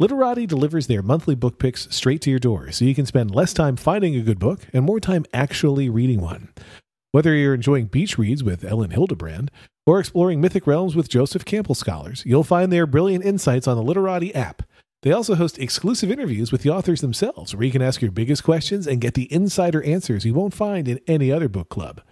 [0.00, 3.52] Literati delivers their monthly book picks straight to your door, so you can spend less
[3.52, 6.48] time finding a good book and more time actually reading one.
[7.10, 9.48] Whether you're enjoying beach reads with Elin Hilderbrand
[9.86, 13.82] or exploring mythic realms with Joseph Campbell scholars, you'll find their brilliant insights on the
[13.82, 14.62] Literati app.
[15.02, 18.44] They also host exclusive interviews with the authors themselves, where you can ask your biggest
[18.44, 22.02] questions and get the insider answers you won't find in any other book club.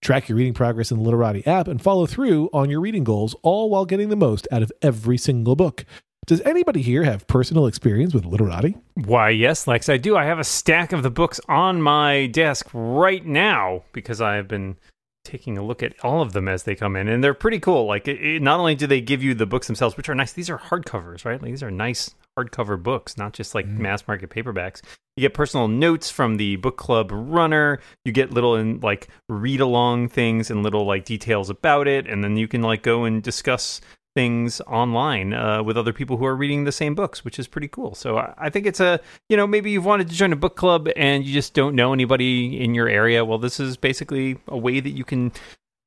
[0.00, 3.36] Track your reading progress in the Literati app and follow through on your reading goals,
[3.42, 5.84] all while getting the most out of every single book.
[6.26, 8.76] Does anybody here have personal experience with Literati?
[8.94, 10.16] Why, yes, Lex, I do.
[10.16, 14.46] I have a stack of the books on my desk right now because I have
[14.46, 14.76] been
[15.24, 17.86] taking a look at all of them as they come in, and they're pretty cool.
[17.86, 20.32] Like, it, it, not only do they give you the books themselves, which are nice,
[20.32, 21.40] these are hardcovers, right?
[21.42, 23.78] Like, these are nice hardcover books, not just like Mm.
[23.78, 24.82] mass market paperbacks.
[25.16, 27.80] You get personal notes from the book club runner.
[28.04, 32.22] You get little and like read along things and little like details about it, and
[32.22, 33.80] then you can like go and discuss
[34.14, 37.68] things online uh, with other people who are reading the same books, which is pretty
[37.68, 37.94] cool.
[37.94, 40.56] So I, I think it's a you know maybe you've wanted to join a book
[40.56, 43.24] club and you just don't know anybody in your area.
[43.24, 45.32] Well, this is basically a way that you can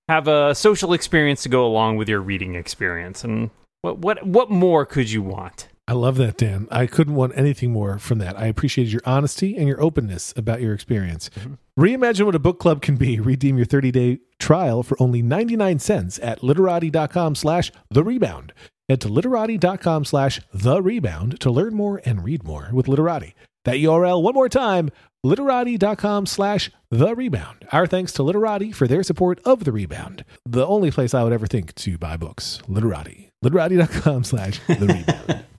[0.10, 3.24] have a social experience to go along with your reading experience.
[3.24, 3.50] And
[3.82, 5.68] what what what more could you want?
[5.86, 6.68] I love that, Dan.
[6.72, 8.40] I couldn't want anything more from that.
[8.40, 11.30] I appreciated your honesty and your openness about your experience.
[11.36, 11.58] Mhm.
[11.78, 13.20] Reimagine what a book club can be.
[13.20, 18.54] Redeem your 30-day trial for only 99 cents at literati.com slash the rebound.
[18.88, 23.34] Head to literati.com slash the rebound to learn more and read more with Literati.
[23.66, 24.90] That URL one more time,
[25.24, 27.66] literati.com slash the rebound.
[27.72, 30.24] Our thanks to Literati for their support of the rebound.
[30.46, 32.62] The only place I would ever think to buy books.
[32.68, 33.30] Literati.
[33.42, 35.46] Literati.com slash the rebound.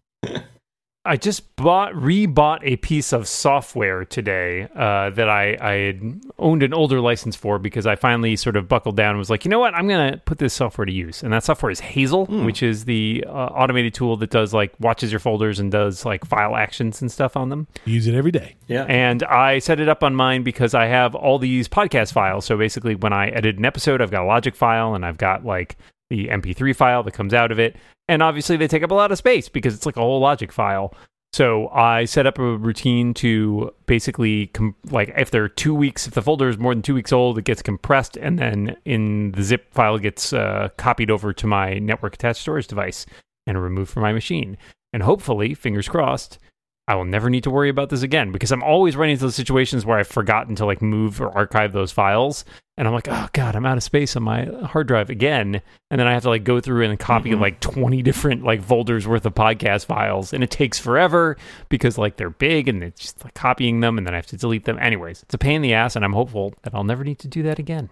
[1.06, 6.62] I just bought rebought a piece of software today uh, that I, I had owned
[6.62, 9.50] an older license for because I finally sort of buckled down and was like, you
[9.50, 11.22] know what, I'm gonna put this software to use.
[11.22, 15.12] And that software is Hazel, which is the uh, automated tool that does like watches
[15.12, 17.66] your folders and does like file actions and stuff on them.
[17.84, 18.56] Use it every day.
[18.66, 18.84] Yeah.
[18.84, 22.46] And I set it up on mine because I have all these podcast files.
[22.46, 25.44] So basically, when I edit an episode, I've got a Logic file and I've got
[25.44, 25.76] like
[26.14, 27.76] the MP3 file that comes out of it.
[28.08, 30.52] And obviously, they take up a lot of space because it's like a whole Logic
[30.52, 30.94] file.
[31.32, 36.14] So I set up a routine to basically, com- like, if they're two weeks, if
[36.14, 39.42] the folder is more than two weeks old, it gets compressed, and then in the
[39.42, 43.04] zip file gets uh, copied over to my network attached storage device
[43.48, 44.56] and removed from my machine.
[44.92, 46.38] And hopefully, fingers crossed,
[46.86, 49.34] I will never need to worry about this again because I'm always running into those
[49.34, 52.44] situations where I've forgotten to like move or archive those files.
[52.76, 55.62] And I'm like, oh God, I'm out of space on my hard drive again.
[55.90, 57.40] And then I have to like go through and copy Mhm.
[57.40, 60.34] like 20 different like folders worth of podcast files.
[60.34, 61.36] And it takes forever
[61.70, 64.36] because like they're big and it's just like copying them and then I have to
[64.36, 64.78] delete them.
[64.78, 65.96] Anyways, it's a pain in the ass.
[65.96, 67.88] And I'm hopeful that I'll never need to do that again.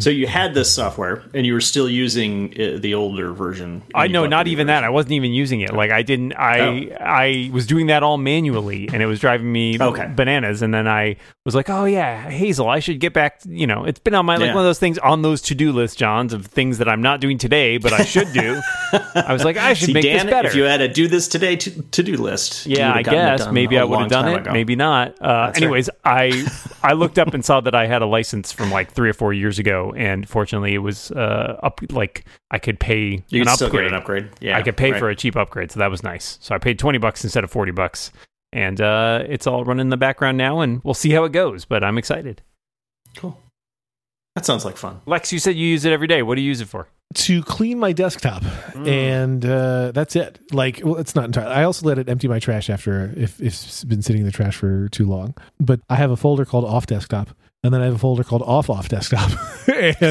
[0.00, 3.82] So you had this software, and you were still using uh, the older version.
[3.94, 4.84] I know, not even that.
[4.84, 5.72] I wasn't even using it.
[5.72, 6.34] Like I didn't.
[6.34, 10.12] I I was doing that all manually, and it was driving me Okay.
[10.14, 10.60] bananas.
[10.62, 13.40] And then I was like, oh yeah, Hazel, I should get back.
[13.48, 14.54] You know, it's been on my like Yeah.
[14.54, 17.20] one of those things on those to do lists, Johns, of things that I'm not
[17.20, 18.60] doing today, but I should do.
[19.14, 20.48] I was like, I should See, make Dan, this better.
[20.48, 23.84] if you had a do this today to do list, yeah, I guess maybe I
[23.84, 24.52] would have done it, ago.
[24.52, 25.12] maybe not.
[25.20, 25.62] Uh, That's right.
[25.62, 26.46] anyways, I
[26.82, 29.32] I looked up and saw that I had a license from like three or four
[29.32, 33.54] years ago, and fortunately, it was uh, up like I could pay You an can
[33.56, 33.84] still upgrade.
[33.84, 34.30] get an upgrade.
[34.40, 34.98] Yeah, I could pay right.
[34.98, 36.38] for a cheap upgrade, so that was nice.
[36.40, 38.10] So I paid twenty bucks instead of forty bucks,
[38.52, 41.64] and uh, it's all running in the background now, and we'll see how it goes.
[41.64, 42.42] But I'm excited.
[43.16, 43.38] Cool.
[44.34, 45.00] That sounds like fun.
[45.04, 46.22] Lex, you said you use it every day.
[46.22, 46.88] What do you use it for?
[47.14, 48.88] to clean my desktop Mm.
[48.88, 52.38] and uh, that's it like well it's not entirely i also let it empty my
[52.38, 55.96] trash after if, if it's been sitting in the trash for too long but i
[55.96, 57.28] have a folder called off desktop
[57.62, 59.30] and then i have a folder called off off desktop.
[59.68, 59.94] And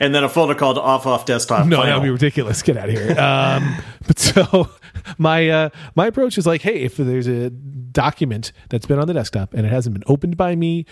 [0.00, 1.66] and then a folder called off off desktop.
[1.66, 2.60] no that would be ridiculous.
[2.62, 3.18] Get out of here.
[3.18, 4.68] Um, but so
[5.16, 9.14] my uh, my approach is like hey if there's a document that's been on the
[9.14, 10.84] desktop and it hasn't been opened by me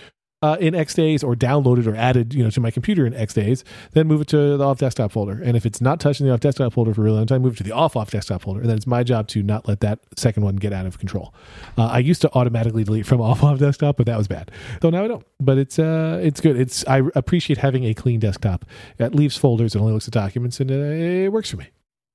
[0.44, 3.33] uh, in X days or downloaded or added, you know, to my computer in X
[3.33, 5.40] days, then move it to the off desktop folder.
[5.42, 7.54] And if it's not touching the off desktop folder for a really long time, move
[7.54, 8.61] it to the off off desktop folder.
[8.61, 11.33] And then it's my job to not let that second one get out of control.
[11.78, 14.50] Uh, I used to automatically delete from off off desktop, but that was bad.
[14.83, 15.24] So now I don't.
[15.40, 16.61] But it's uh, it's good.
[16.61, 18.66] It's I appreciate having a clean desktop.
[18.98, 19.74] It leaves folders.
[19.74, 21.68] It only looks at documents, and uh, it works for me.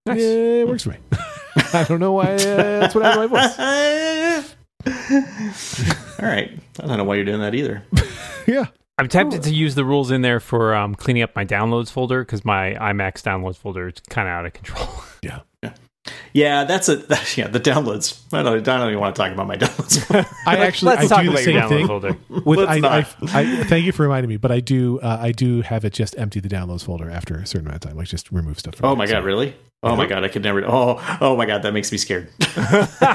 [0.05, 0.21] Nice.
[0.21, 0.97] It works for me.
[1.73, 2.35] I don't know why.
[2.35, 4.55] Uh, that's what I have my voice.
[4.85, 6.51] All right.
[6.79, 7.83] I don't know why you're doing that either.
[8.47, 8.65] Yeah.
[8.97, 12.21] I'm tempted to use the rules in there for um, cleaning up my downloads folder
[12.25, 14.87] because my iMac's downloads folder is kind of out of control.
[15.21, 15.41] Yeah.
[15.61, 15.73] Yeah,
[16.33, 17.47] Yeah, that's a that, yeah.
[17.47, 18.19] The downloads.
[18.33, 20.25] I don't, I don't even want to talk about my downloads.
[20.47, 21.87] I actually Let's I talk do the about your same thing.
[21.87, 22.17] folder.
[22.29, 22.91] With, Let's I, not.
[22.93, 23.05] I,
[23.59, 26.17] I, thank you for reminding me, but I do uh, I do have it just
[26.17, 28.75] empty the downloads folder after a certain amount of time, like just remove stuff.
[28.75, 28.95] From oh it.
[28.95, 29.55] my So- god, really?
[29.81, 30.61] Oh my god, I could never.
[30.65, 32.27] Oh, oh my god, that makes me scared.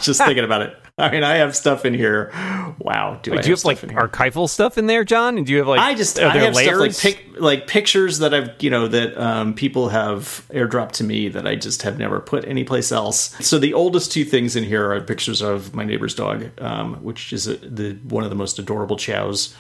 [0.01, 0.75] Just thinking about it.
[0.99, 2.31] I mean, I have stuff in here.
[2.79, 5.37] Wow, do I do you have stuff like archival stuff in there, John?
[5.37, 6.97] And do you have like I just I have layers?
[6.97, 11.05] stuff like pic, like pictures that I've you know that um, people have airdropped to
[11.05, 13.35] me that I just have never put anyplace else.
[13.45, 17.33] So the oldest two things in here are pictures of my neighbor's dog, um, which
[17.33, 19.53] is a, the one of the most adorable chows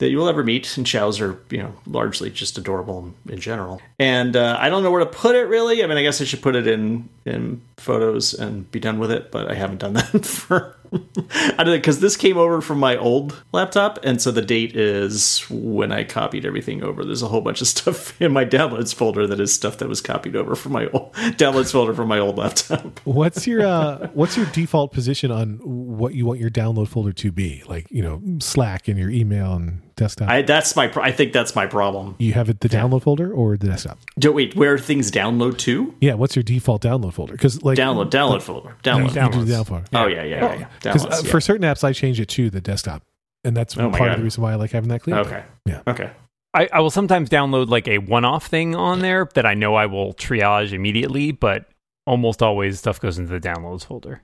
[0.00, 0.76] that you will ever meet.
[0.76, 3.80] And chows are you know largely just adorable in general.
[4.00, 5.84] And uh, I don't know where to put it really.
[5.84, 9.12] I mean, I guess I should put it in in photos and be done with
[9.12, 10.76] it, but I haven't done that for.
[10.92, 14.74] I don't know because this came over from my old laptop, and so the date
[14.74, 17.04] is when I copied everything over.
[17.04, 20.00] There's a whole bunch of stuff in my downloads folder that is stuff that was
[20.00, 22.98] copied over from my old downloads folder from my old laptop.
[23.04, 27.30] What's your uh, what's your default position on what you want your download folder to
[27.30, 27.62] be?
[27.66, 30.28] Like you know Slack and your email and desktop.
[30.28, 32.16] I that's my I think that's my problem.
[32.18, 33.98] you have it the download folder or the desktop?
[34.18, 35.94] Do, wait, where things download to?
[36.00, 37.32] Yeah, what's your default download folder?
[37.34, 39.14] Because like Download, download folder, download.
[39.14, 39.84] you do the download folder.
[39.92, 40.58] Oh yeah, yeah, yeah.
[40.60, 40.66] yeah.
[40.82, 41.12] Because Downloads.
[41.12, 41.30] uh, yeah.
[41.30, 43.02] for certain apps, I change it to the desktop,
[43.44, 45.16] and that's Oh part of the reason why I like having that clean.
[45.16, 45.82] okay, Yeah.
[45.86, 46.10] okay.
[46.52, 49.86] I, I will sometimes download like a one-off thing on there that I know I
[49.86, 51.66] will triage immediately, but
[52.06, 54.22] almost always stuff goes into the downloads folder.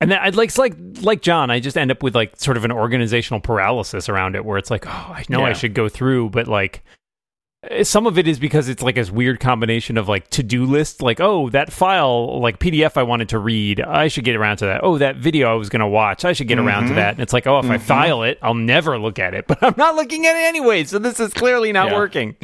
[0.00, 2.64] And then I'd like like like John, I just end up with like sort of
[2.64, 6.30] an organizational paralysis around it, where it's like, oh, I know I should go through,
[6.30, 6.82] but like
[7.82, 11.20] some of it is because it's like this weird combination of like to-do list like
[11.20, 14.80] oh that file like pdf i wanted to read i should get around to that
[14.82, 16.96] oh that video i was going to watch i should get around to Mhm.
[16.96, 17.80] that and it's like oh if i Mhm.
[17.82, 20.98] file it i'll never look at it but i'm not looking at it anyway so
[20.98, 21.96] this is clearly not Yeah.
[21.98, 22.34] working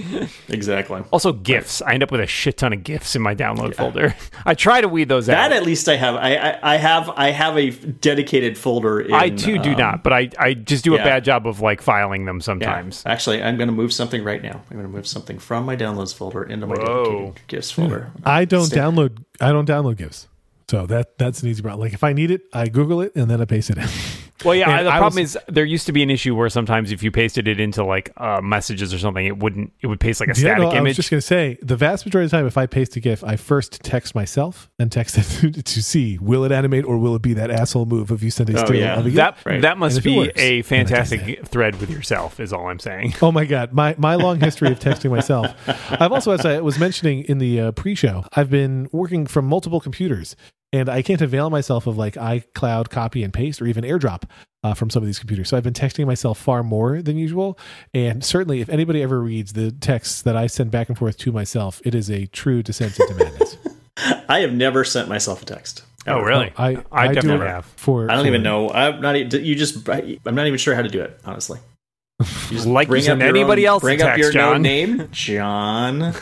[0.50, 1.02] Exactly.
[1.10, 4.14] also gifs i end up with a shit ton of gifs in my download folder
[4.44, 6.16] i try to weed those That out that at least I have.
[6.16, 7.08] I, I, I have.
[7.16, 9.00] I have a dedicated folder.
[9.00, 11.62] In, i too do um, not but i i just do a bad job of
[11.62, 12.42] like filing them Yeah.
[12.42, 14.60] sometimes Actually, I'm going to move something right now.
[14.70, 18.04] I'm going to move something from my downloads folder into my dedicated gifts folder.
[18.16, 18.22] Hmm.
[18.24, 19.22] I don't Stay- download.
[19.40, 20.28] I don't download GIFs.
[20.68, 21.80] So that that's an easy problem.
[21.80, 23.88] Like if I need it, I Google it and then I paste it in.
[24.44, 24.78] Well, yeah.
[24.78, 27.02] And the I problem was- is there used to be an issue where sometimes if
[27.02, 29.72] you pasted it into like uh, messages or something, it wouldn't.
[29.80, 31.76] It would paste like a Yeah, static no, I was just going to say the
[31.76, 34.92] vast majority of the time, if I paste a GIF, I first text myself and
[34.92, 38.22] text it to see will it animate or will it be that asshole move if
[38.22, 38.98] you send a Oh, still yeah.
[38.98, 39.16] of a GIF?
[39.16, 39.62] that Right.
[39.62, 42.38] that must And if it be works, a then I test fantastic thread with yourself.
[42.40, 43.14] Is all I'm saying.
[43.22, 45.54] Oh my god, my my long history of texting myself.
[45.90, 49.80] I've also, as I was mentioning in the uh, pre-show, I've been working from multiple
[49.80, 50.36] computers,
[50.72, 54.24] and I can't avail myself of like iCloud copy and paste or even AirDrop
[54.64, 55.48] uh, from some of these computers.
[55.48, 57.58] So I've been texting myself far more than usual.
[57.94, 61.32] And certainly, if anybody ever reads the texts that I send back and forth to
[61.32, 63.56] myself, it is a true descent into madness.
[64.28, 65.82] I have never sent myself a text.
[66.08, 66.52] Oh, really?
[66.56, 67.64] I I do definitely it have.
[67.64, 68.70] For I don't for- even know.
[68.70, 69.16] I'm not.
[69.16, 69.88] e- You just.
[69.88, 71.18] I'm not even sure how to do it.
[71.24, 71.58] Honestly.
[72.20, 74.62] You just Like bring up anybody own- else a Bring up your John.
[74.62, 76.14] name, John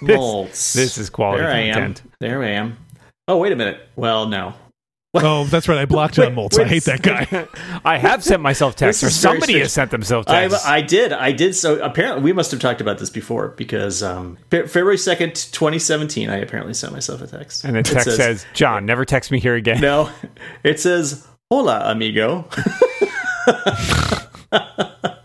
[0.00, 0.74] Moltz.
[0.74, 2.02] This is quality there I content.
[2.04, 2.12] am.
[2.20, 2.76] There I am.
[3.28, 3.80] Oh wait a minute.
[3.94, 4.54] Well, no.
[5.20, 5.78] Oh, that's right.
[5.78, 6.60] I blocked John Moltz.
[6.62, 7.48] I hate that guy.
[7.84, 9.62] I have sent myself texts, or This is very somebody strange.
[9.64, 10.66] has sent themselves I, texts.
[10.66, 11.12] I did.
[11.12, 11.56] I did.
[11.56, 16.28] So apparently, we must have talked about this before because um, February second, twenty seventeen.
[16.30, 19.40] I apparently sent myself a text, and the It text says, "John, never text me
[19.40, 20.10] here again." "No."
[20.62, 22.46] It says, "Hola, amigo,"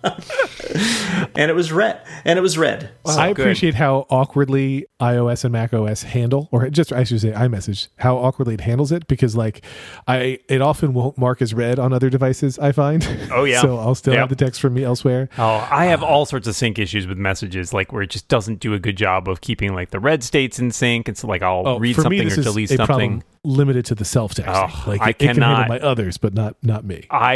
[1.36, 2.02] and it was read.
[2.26, 2.90] And it was read.
[3.06, 3.44] I good.
[3.44, 8.18] appreciate how awkwardly iOS and Mac OS handle, or just I should say iMessage, how
[8.18, 9.64] awkwardly it handles it because like
[10.08, 12.58] I it often won't mark as read on other devices.
[12.60, 13.06] I find.
[13.32, 13.62] Oh, yeah.
[13.64, 14.20] so I'll still Yep.
[14.20, 15.30] have the text from me elsewhere.
[15.38, 18.60] Oh, I have all sorts of sync issues with messages, like where it just doesn't
[18.60, 21.08] do a good job of keeping like the read states in sync.
[21.08, 22.86] And so, like, I'll Oh, read something me, or delete something.
[22.86, 24.72] problem limited to the self texting.
[24.72, 27.06] Oh, like I it, it can cannot- handle my others, but not not me.
[27.10, 27.36] I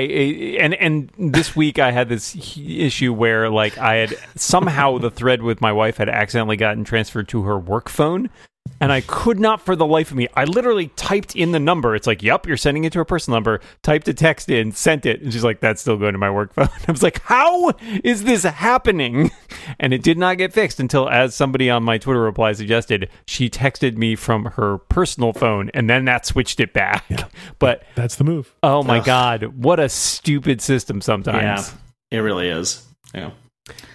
[0.60, 5.42] and and this week I had this issue where like I had somehow the thread
[5.42, 8.30] with my wife had accidentally gotten transferred to her work phone.
[8.80, 10.28] And I could not for the life of me.
[10.36, 11.96] I literally typed in the number.
[11.96, 13.60] It's like, yep, you're sending it to a personal number.
[13.84, 15.22] Typed a text in, sent it.
[15.22, 16.70] And she's like, that's still going to my work phone.
[16.88, 19.32] I was like, how is this happening?
[19.80, 23.50] And it did not get fixed until, as somebody on my Twitter reply suggested, she
[23.50, 25.70] texted me from her personal phone.
[25.74, 27.04] And then that switched it back.
[27.60, 28.54] But That's the move.
[28.64, 29.06] Oh my Ugh.
[29.06, 31.74] god, what a stupid system Yeah, sometimes.
[32.12, 32.86] it really is.
[33.14, 33.32] Yeah.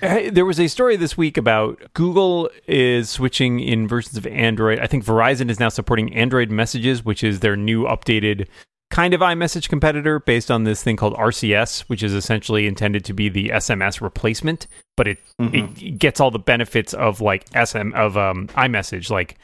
[0.00, 4.78] There was a story this week about Google is switching in versions of Android.
[4.80, 8.48] I think Verizon is now supporting Android Messages, which is their new updated
[8.90, 13.14] kind of iMessage competitor based on this thing called RCS, which is essentially intended to
[13.14, 14.66] be the SMS replacement,
[14.98, 15.82] but it, Mhm.
[15.82, 19.38] it gets all the benefits of like SM of um, iMessage, like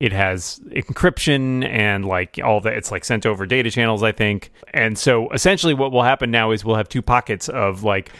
[0.00, 4.50] it has encryption and like all that it's like sent over data channels i think
[4.74, 8.10] and so essentially what will happen now is we'll have two pockets of like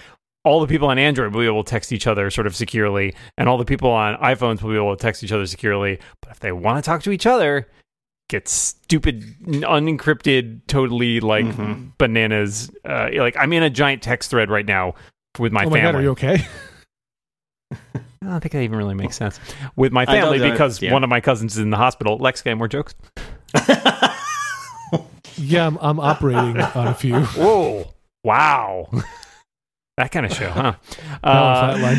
[0.44, 3.14] all the people on android will be able to text each other sort of securely
[3.38, 6.30] and all the people on iphones will be able to text each other securely but
[6.30, 7.68] if they want to talk to each other
[8.30, 11.92] get stupid unencrypted totally like Mhm.
[11.98, 14.94] bananas uh, like i'm in a giant text thread right now
[15.38, 16.46] with my oh my family god, are you okay?
[17.72, 19.38] I don't think that even really makes sense
[19.76, 20.92] with my family know, because yeah.
[20.92, 22.16] one of my cousins is in the hospital.
[22.16, 22.94] Lex, got any more jokes?
[25.36, 27.20] yeah, I'm, I'm operating on a few.
[27.20, 27.92] Whoa!
[28.22, 28.88] Wow,
[29.96, 30.74] that kind of show, huh?
[31.24, 31.94] Uh,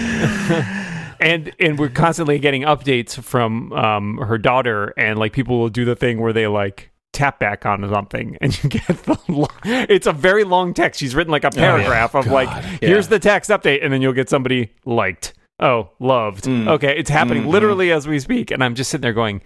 [1.19, 5.86] and and we're constantly getting updates from um, her daughter, and like people will do
[5.86, 9.47] the thing where they like tap back on something, and you get the.
[9.89, 10.99] It's a very long text.
[10.99, 12.49] She's written like a paragraph of like,
[12.81, 15.34] here's the text update, and then you'll get somebody liked.
[15.60, 16.43] Oh, loved.
[16.45, 16.67] Mm.
[16.67, 17.47] Okay, it's happening Mhm.
[17.47, 19.41] literally as we speak, and I'm just sitting there going.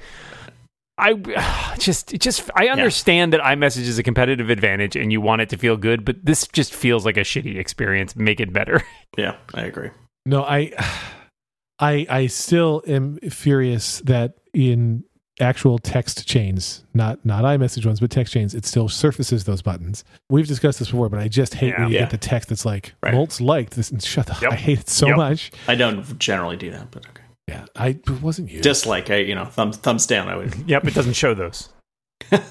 [0.99, 5.49] I just, just, I understand that iMessage is a competitive advantage, and you want it
[5.49, 8.15] to feel good, but this just feels like a shitty experience.
[8.15, 8.83] Make it better.
[9.17, 9.89] yeah, I agree.
[10.25, 10.73] No, I,
[11.79, 15.03] I, I still am furious that in
[15.41, 20.03] actual text chains, not not iMessage ones, but text chains, it still surfaces those buttons.
[20.29, 21.79] We've discussed this before, but I just hate Yeah.
[21.83, 22.01] when you Yeah.
[22.01, 23.13] get the text that's like Right.
[23.13, 23.89] Moltz liked this.
[23.89, 24.51] And shut the, Yep.
[24.51, 25.15] I hate it so Yep.
[25.15, 25.51] much.
[25.69, 27.18] I don't generally do that, but okay.
[27.49, 28.61] Yeah, I it wasn't you.
[28.61, 30.27] Dislike, I you know, thumbs thumbs down.
[30.27, 30.55] I would.
[30.69, 31.69] Yep, it doesn't show those.
[32.31, 32.41] and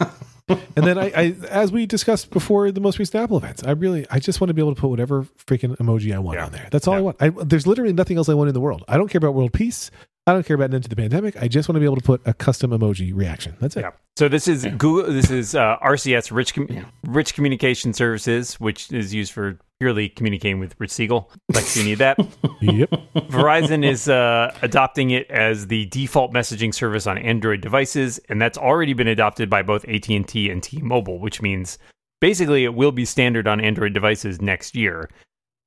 [0.76, 4.18] then I, I, as we discussed before the most recent Apple events, I really, I
[4.18, 6.46] just want to be able to put whatever freaking emoji I want Yeah.
[6.46, 6.68] on there.
[6.70, 7.16] That's all I want.
[7.20, 8.84] I, there's literally nothing else I want in the world.
[8.88, 9.90] I don't care about world peace.
[10.26, 11.40] I don't care about an end to the pandemic.
[11.40, 13.56] I just want to be able to put a custom emoji reaction.
[13.60, 13.80] That's it.
[13.80, 13.90] Yeah.
[14.16, 14.72] So this is Yeah.
[14.72, 15.12] Google.
[15.12, 16.84] This is uh, RCS, Rich Com- Yeah.
[17.06, 21.30] Rich Communication Services, which is used for purely communicating with Rich Siegel.
[21.52, 22.18] Like do you need that.
[22.60, 22.90] Yep.
[23.30, 28.58] Verizon is uh, adopting it as the default messaging service on Android devices, and that's
[28.58, 31.78] already been adopted by both AT and T and T-Mobile, which means
[32.20, 35.08] basically it will be standard on Android devices next year.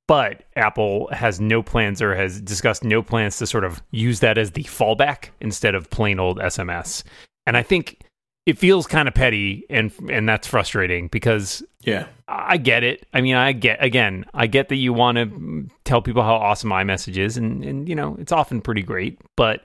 [0.06, 4.36] But Apple has no plans or has discussed no plans to sort of use that
[4.36, 7.04] as the fallback instead of plain old SMS.
[7.46, 8.02] And I think
[8.46, 12.06] it feels kind of petty and and that's frustrating because Yeah.
[12.26, 13.06] I get it.
[13.12, 16.70] I mean, I get again, I get that you want to tell people how awesome
[16.70, 19.62] iMessage is, and and you know it's often pretty great, but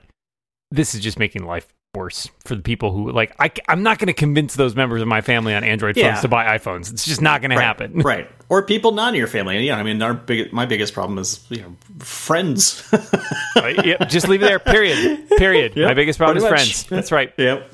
[0.70, 3.34] this is just making life worse for the people who like.
[3.40, 6.10] I, i'm not going to convince those members of my family on Android Yeah.
[6.10, 6.92] phones to buy iPhones.
[6.92, 7.92] It's just not going to happen.
[8.04, 8.30] right.
[8.50, 9.66] Or people not in your family.
[9.66, 12.86] Yeah, I mean, our big, my biggest problem is you know friends.
[12.92, 14.58] Uh, yep, just leave it there.
[14.58, 15.26] Period.
[15.38, 15.74] Period.
[15.74, 16.50] Yep, my biggest problem is much.
[16.50, 16.84] friends.
[16.84, 17.32] That's right.
[17.38, 17.72] yep.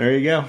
[0.00, 0.44] There you go.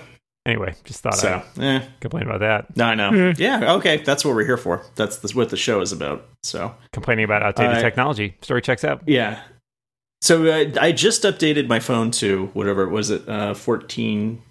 [0.45, 2.75] Anyway, just thought So, I'd eh, complain about that.
[2.77, 3.33] no, I know.
[3.37, 3.97] Yeah, okay.
[3.97, 4.81] That's what we're here for.
[4.95, 6.25] That's the, what the show is about.
[6.41, 8.35] So, Complaining about outdated Uh, technology.
[8.41, 9.03] Story checks out.
[9.07, 9.41] yeah.
[10.21, 14.41] So uh, I just updated my phone to whatever was it, uh, fourteen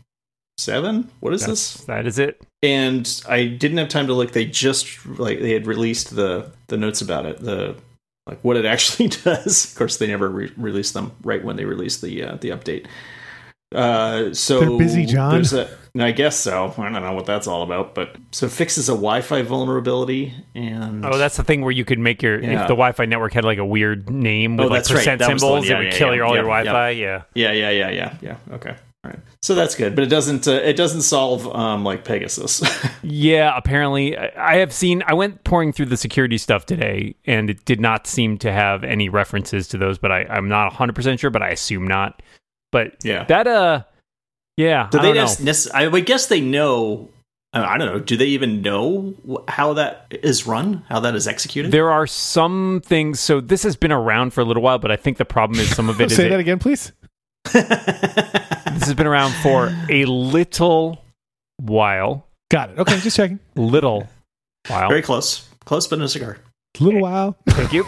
[0.58, 1.08] seven.
[1.20, 1.84] What is That's, this?
[1.86, 2.42] that is it.
[2.62, 4.32] and I didn't have time to look.
[4.32, 7.76] They just like they had released the the notes about it, the
[8.26, 9.70] like what it actually does.
[9.70, 12.86] Of course, they never re- released them right when they released the uh, the update.
[13.74, 15.32] Uh, so They're busy, John.
[15.32, 16.74] There's a, I guess so.
[16.78, 21.04] I don't know what that's all about, but so it fixes a Wi-Fi vulnerability, and
[21.06, 22.62] Oh, that's the thing where you could make your Yeah.
[22.62, 24.98] if the Wi-Fi network had like a weird name with Oh, like that's right.
[24.98, 25.62] percent That was the one.
[25.62, 26.14] symbols, Yeah, it would yeah, kill yeah.
[26.14, 26.90] your all your Wi-Fi.
[26.90, 27.22] Yeah.
[27.34, 28.36] yeah, yeah, yeah, yeah, yeah.
[28.52, 28.70] Okay,
[29.04, 29.18] all right.
[29.42, 32.62] So that's good, but it doesn't uh, it doesn't solve um, like Pegasus.
[33.02, 37.48] Yeah, apparently I I have seen I went pouring through the security stuff today and
[37.48, 41.18] it did not seem to have any references to those, but I, I'm not 100%
[41.18, 42.20] sure, but I assume not.
[42.72, 43.24] But yeah.
[43.24, 43.82] that uh
[44.56, 45.44] yeah, Do I they don't know.
[45.44, 47.08] nec- I would guess they know.
[47.52, 47.98] I I don't know.
[48.00, 49.14] Do they even know
[49.48, 50.84] how that is run?
[50.88, 51.72] How that is executed?
[51.72, 54.96] There are some things so this has been around for a little while, but I
[54.96, 56.92] think the problem is some of it is Say it- that again, please.
[57.52, 57.64] this
[58.84, 61.02] has been around for a little
[61.56, 62.26] while.
[62.50, 62.78] Got it.
[62.78, 63.38] Okay, just checking.
[63.56, 64.06] Little
[64.68, 64.88] while.
[64.88, 66.36] Very close, close, but no cigar.
[66.80, 67.36] A little while.
[67.48, 67.84] Thank you.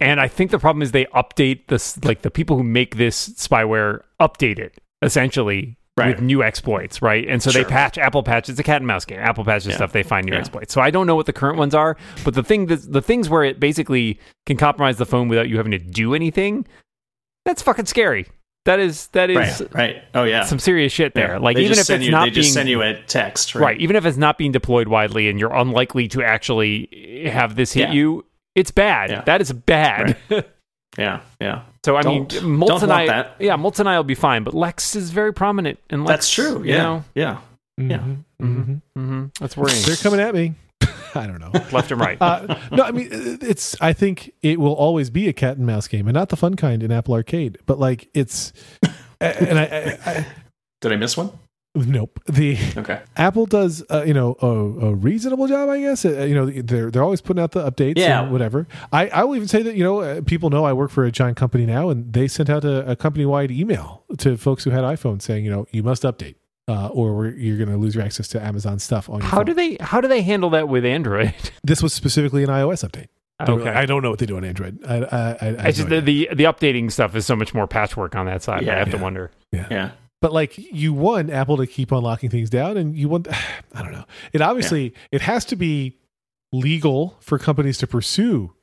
[0.00, 3.28] And I think the problem is they update this, like the people who make this
[3.30, 6.08] spyware update it essentially Right.
[6.16, 7.24] with new exploits, right?
[7.28, 8.48] And so they patch Apple patch.
[8.48, 9.20] It's a cat and mouse game.
[9.20, 9.76] Apple patches Yeah.
[9.76, 9.92] stuff.
[9.92, 10.40] They find new Yeah.
[10.40, 10.74] exploits.
[10.74, 13.30] So I don't know what the current ones are, but the thing that the things
[13.30, 16.66] where it basically can compromise the phone without you having to do anything,
[17.44, 18.26] that's fucking scary.
[18.64, 20.02] That is that is Right, right.
[20.16, 20.42] Oh yeah.
[20.42, 21.34] some serious shit there.
[21.34, 21.38] Yeah.
[21.38, 23.62] Like They even if it's you, not they being just send you a text, right?
[23.62, 27.72] right even if it's not being deployed widely and you're unlikely to actually have this
[27.74, 29.22] hit you it's bad Yeah.
[29.22, 30.16] that is bad
[30.98, 31.62] Yeah, yeah.
[31.84, 33.36] so i Don't- mean don't and I, that.
[33.40, 36.30] yeah Moltz and I will be fine but lex is very prominent and lex That's
[36.30, 36.58] true.
[36.62, 37.38] you Yeah, know yeah.
[37.76, 37.98] Yeah.
[37.98, 38.80] Mhm, mhm.
[38.96, 40.54] hmm that's worrying They're coming at me.
[41.16, 41.50] I don't know.
[41.72, 42.16] left and right.
[42.20, 43.74] Uh, no, I mean it's.
[43.80, 46.54] I think it will always be a cat and mouse game, and not the fun
[46.56, 47.58] kind in Apple Arcade.
[47.66, 48.52] But like it's,
[49.20, 50.26] and I, I, I
[50.80, 51.30] Did I miss one?
[51.74, 52.20] Nope.
[52.26, 53.00] The Okay.
[53.16, 56.04] Apple does, uh, you know, a, a reasonable job, I guess.
[56.04, 58.22] Uh, you know, they're they're always putting out the updates, Yeah.
[58.22, 58.66] and whatever.
[58.92, 61.10] I I will even say that you know, uh, people know I work for a
[61.12, 64.70] giant company now, and they sent out a, a company wide email to folks who
[64.70, 66.36] had iPhones saying, you know, you must update,
[66.68, 69.38] uh, or we're, you're going to lose your access to Amazon stuff on your How
[69.38, 69.46] phone.
[69.46, 71.34] do they how do they handle that with Android?
[71.64, 73.08] this was specifically an iOS update.
[73.44, 73.64] Don't okay.
[73.70, 74.78] really- I don't know what they do on Android.
[74.86, 77.52] I, I, I, I have just no the, the the updating stuff is so much
[77.52, 78.62] more patchwork on that side.
[78.62, 78.78] I Yeah.
[78.78, 79.02] have to Yeah.
[79.02, 79.30] wonder.
[79.50, 79.90] Yeah.
[80.24, 83.28] But like you want Apple to keep on locking things down, and you want
[83.74, 84.06] I don't know.
[84.32, 85.98] It obviously it has to be
[86.50, 88.54] legal for companies to pursue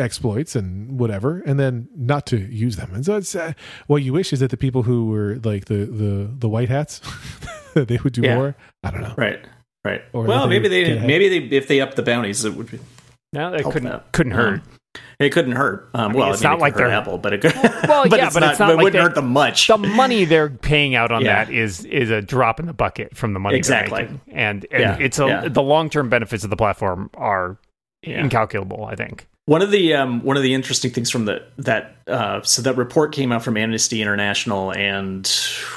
[0.00, 2.92] exploits and whatever, and then not to use them.
[2.92, 3.52] And so it's uh,
[3.86, 7.00] what you wish is that the people who were like the the the white hats
[7.74, 8.34] that they would do Yeah.
[8.34, 8.56] more.
[8.82, 9.14] I don't know.
[9.16, 9.38] Right.
[9.84, 10.02] Right.
[10.12, 12.68] Or well, they maybe would they maybe they if they up the bounties, it would
[12.68, 12.80] be
[13.32, 14.10] No, that couldn't that.
[14.10, 14.60] couldn't hurt.
[15.18, 15.88] It couldn't hurt.
[15.94, 17.54] Um, well, it's I mean, not it like hurt they're- Apple, but it could.
[17.54, 19.66] Well, but yeah, it's but not, it's not it like wouldn't hurt them much.
[19.68, 21.44] the money they're paying out on Yeah.
[21.44, 24.02] that is is a drop in the bucket from the money they're Exactly.
[24.02, 24.20] making.
[24.28, 25.48] and, and Yeah, it's a yeah.
[25.48, 27.58] the long term benefits of the platform are
[28.02, 28.84] incalculable.
[28.84, 29.26] I think.
[29.48, 32.76] One of the um, one of the interesting things from the that uh, so that
[32.76, 35.24] report came out from Amnesty International and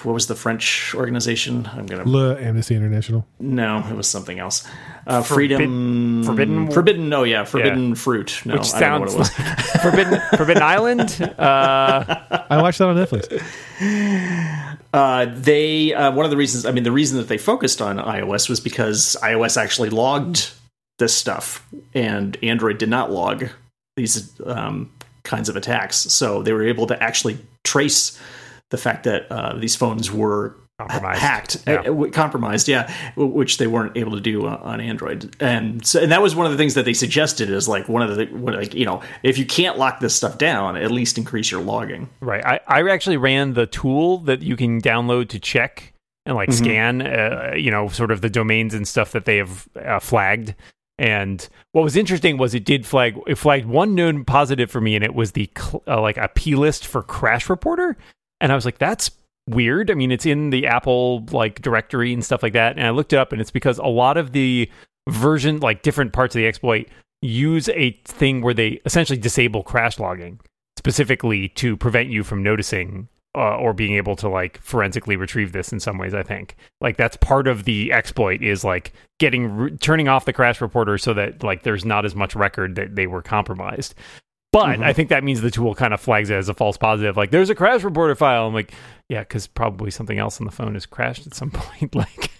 [0.01, 1.69] what was the French organization?
[1.71, 3.27] I'm gonna Le Amnesty International.
[3.39, 4.67] no, it was something else.
[5.05, 7.09] Uh, Forbid- freedom, Forbidden- forbidden.
[7.09, 8.41] No, yeah, forbidden fruit.
[8.43, 9.81] No, Which I don't know what sounds it was.
[9.83, 11.21] Forbidden Forbidden Island.
[11.37, 13.29] Uh, I watched that on Netflix.
[14.91, 16.65] Uh, they uh, one of the reasons.
[16.65, 20.53] I mean, the reason that they focused on iOS was because iOS actually logged
[20.99, 23.47] this stuff, and Android did not log
[23.95, 24.91] these um,
[25.23, 25.97] kinds of attacks.
[25.97, 28.19] So they were able to actually trace
[28.69, 31.19] the fact that uh, these phones were Compromised.
[31.19, 31.81] hacked, Yeah.
[31.81, 36.09] uh, compromised, yeah, which they weren't able to do uh, on Android, and so and
[36.13, 38.53] that was one of the things that they suggested is like one of the one,
[38.53, 42.07] like you know if you can't lock this stuff down, at least increase your logging.
[42.21, 42.45] Right.
[42.45, 45.91] I, I actually ran the tool that you can download to check
[46.25, 46.53] and like Mhm.
[46.53, 50.53] scan, uh, you know, sort of the domains and stuff that they have uh, flagged.
[50.99, 54.95] And what was interesting was it did flag it flagged one known positive for me,
[54.95, 55.49] and it was the
[55.87, 57.97] uh, like a P list for Crash Reporter.
[58.41, 59.09] And I was like, that's
[59.47, 59.89] weird.
[59.89, 62.77] I mean, it's in the Apple like directory and stuff like that.
[62.77, 64.69] And I looked it up, and it's because a lot of the
[65.09, 66.89] version, like different parts of the exploit,
[67.21, 70.41] use a thing where they essentially disable crash logging
[70.77, 75.71] specifically to prevent you from noticing uh, or being able to like forensically retrieve this
[75.71, 76.55] in some ways i think.
[76.81, 80.97] Like that's part of the exploit is like getting re- turning off the crash reporter
[80.97, 83.93] so that like there's not as much record that they were compromised.
[84.51, 84.83] But Mhm.
[84.83, 87.29] i think that means the tool kind of flags it as a false positive like
[87.29, 88.47] there's a crash reporter file.
[88.47, 88.73] I'm like
[89.09, 92.31] yeah because probably something else on the phone has crashed at some point like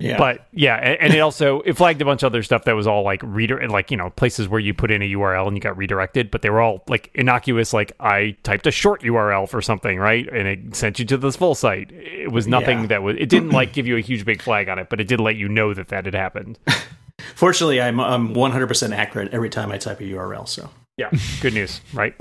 [0.00, 2.74] Yeah, but yeah, a- and it also it flagged a bunch of other stuff that
[2.76, 5.56] was all like reader like you know places where you put in a URL and
[5.56, 7.72] you got redirected, but they were all like innocuous.
[7.72, 11.34] Like I typed a short URL for something, right, and it sent you to this
[11.36, 11.90] full site.
[11.92, 12.86] It was nothing Yeah.
[12.86, 13.16] that was.
[13.18, 15.34] It didn't like give you a huge big flag on it, but it did let
[15.36, 16.58] you know that that had happened.
[17.34, 20.46] fortunately, I'm I'm 100 percent accurate every time I type a URL.
[20.48, 22.14] So Yeah, good news, right?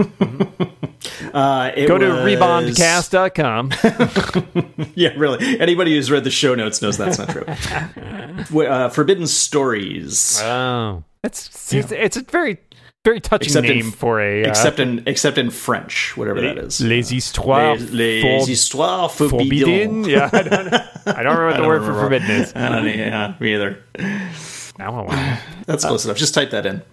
[1.34, 3.71] uh, Go to was- rebondcast.com.
[4.95, 5.59] Yeah, really.
[5.59, 7.45] Anybody who's read the show notes knows that's not true.
[8.67, 12.59] Uh, Forbidden Stories, Oh, it's it's, it's a very
[13.03, 16.57] very touching Except in- name for a uh, except in except in French, whatever that
[16.59, 16.80] is.
[16.82, 20.03] les histoires les, les for- histoires forbidden.
[20.03, 20.03] forbidden.
[20.05, 20.86] Yeah, I don't, know.
[21.07, 22.53] I don't remember what the word for forbidden is.
[22.55, 23.84] I don't know, yeah, me either.
[24.78, 25.39] Now I want.
[25.65, 26.17] That's close enough.
[26.17, 26.84] Just type that in.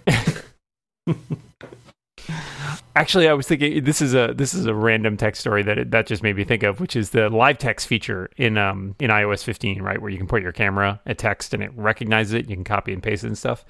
[2.96, 5.90] Actually, I was thinking this is a this is a random text story that it,
[5.90, 9.10] that just made me think of, which is the live text feature in um in
[9.10, 12.48] iOS 15, right, where you can put your camera at text and it recognizes it.
[12.48, 13.64] You can copy and paste it and stuff.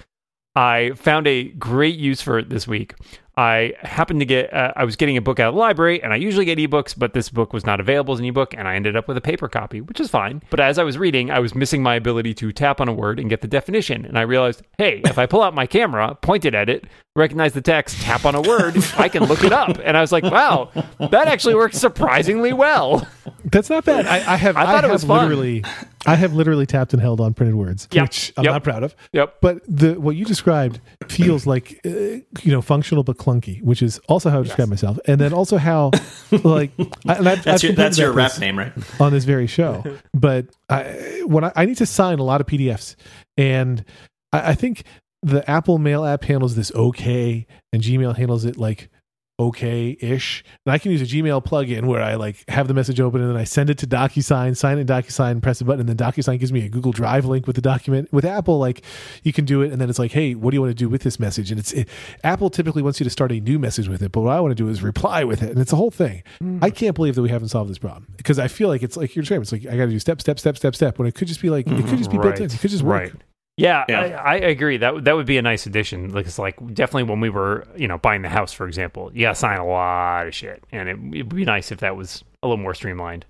[0.55, 2.95] I found a great use for it this week.
[3.37, 6.13] I happened to get, uh, I was getting a book out of the library, and
[6.13, 8.77] I usually get ebooks, but this book was not available as an ebook, and I
[8.77, 10.41] ended up with a paper copy, which is fine.
[10.51, 13.19] But as I was reading, I was missing my ability to tap on a word
[13.19, 14.05] and get the definition.
[14.05, 16.85] And I realized, hey, if I pull out my camera, point it at it,
[17.17, 19.79] recognize the text, tap on a word, I can look it up.
[19.83, 20.71] And I was like, wow,
[21.01, 23.07] that actually works surprisingly well.
[23.47, 24.07] That's not bad.
[24.07, 24.57] I, I have.
[24.57, 25.23] I I, thought it have was fun.
[25.23, 25.65] literally.
[26.07, 28.03] I have literally tapped and held on printed words, Yep.
[28.05, 28.53] which I'm Yep.
[28.53, 28.95] not proud of.
[29.13, 29.37] Yep.
[29.41, 33.99] But the what you described feels like uh, you know functional but clunky, which is
[34.09, 35.91] also how I describe myself, and then also how
[36.45, 36.71] like
[37.07, 38.73] I, and I've, That's I've your that's your rap name, right?
[39.01, 39.85] on this very show.
[40.15, 42.97] but I, when I, I need to sign a lot of PDFs,
[43.37, 43.85] and
[44.33, 44.85] I, I think
[45.23, 48.91] the Apple Mail app handles this okay, and Gmail handles it like
[49.39, 50.45] okay ish.
[50.65, 53.31] And I can use a Gmail plugin where I like have the message open and
[53.31, 55.97] then I send it to DocuSign, sign it in DocuSign, press a button, and then
[55.97, 58.13] DocuSign gives me a Google Drive link with the document.
[58.13, 58.83] With Apple, like
[59.23, 60.89] you can do it and then it's like, hey, what do you want to do
[60.89, 61.51] with this message?
[61.51, 61.89] And it's it,
[62.23, 64.53] Apple typically wants you to start a new message with it, but what I want
[64.53, 66.23] to do is reply with it, and it's a whole thing.
[66.39, 66.59] Hmm.
[66.63, 69.15] I can't believe that we haven't solved this problem because I feel like it's like
[69.15, 69.43] you're describing.
[69.43, 70.99] It's like I got to do step, step, step, step, step.
[70.99, 72.45] When it could just be like it could just be built in.
[72.45, 73.03] It could just work.
[73.03, 73.13] Right.
[73.57, 74.01] Yeah, Yeah.
[74.23, 74.79] I, I agree.
[74.79, 76.13] That would- that would be a nice addition.
[76.13, 79.23] Like it's like definitely when we were you know buying the house, for example, you
[79.23, 82.25] got to sign a lot of shit, and it would be nice if that was
[82.43, 83.25] a little more streamlined.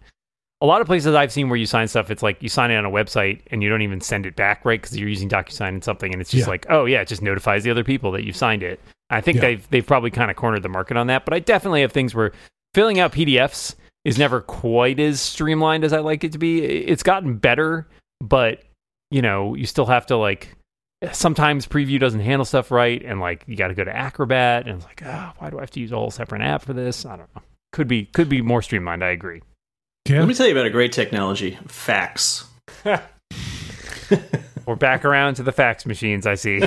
[0.63, 2.77] A lot of places I've seen where you sign stuff, it's like you sign it
[2.77, 4.81] on a website and you don't even send it back, right?
[4.81, 6.51] Because you're using DocuSign and something, and it's just Yeah.
[6.51, 8.81] like, oh yeah, it just notifies the other people that you've signed it.
[9.11, 9.41] I think Yeah.
[9.43, 12.15] they've they've probably kind of cornered the market on that, but I definitely have things
[12.15, 12.33] where
[12.73, 13.75] filling out PDFs
[14.07, 16.65] is never quite as streamlined as I like it to be.
[16.65, 17.87] It's gotten better,
[18.23, 18.63] but
[19.11, 20.57] you know, you still have to like
[21.13, 24.77] sometimes preview doesn't handle stuff right and like you got to go to Acrobat and
[24.77, 27.05] it's like, ah, why do I have to use a whole separate app for this?
[27.05, 27.43] I don't know.
[27.73, 29.43] Could be could be more streamlined, I agree.
[30.09, 30.21] Yeah.
[30.21, 32.47] Let me tell you about a great technology: fax.
[34.67, 36.63] We're back around to the fax machines, I see.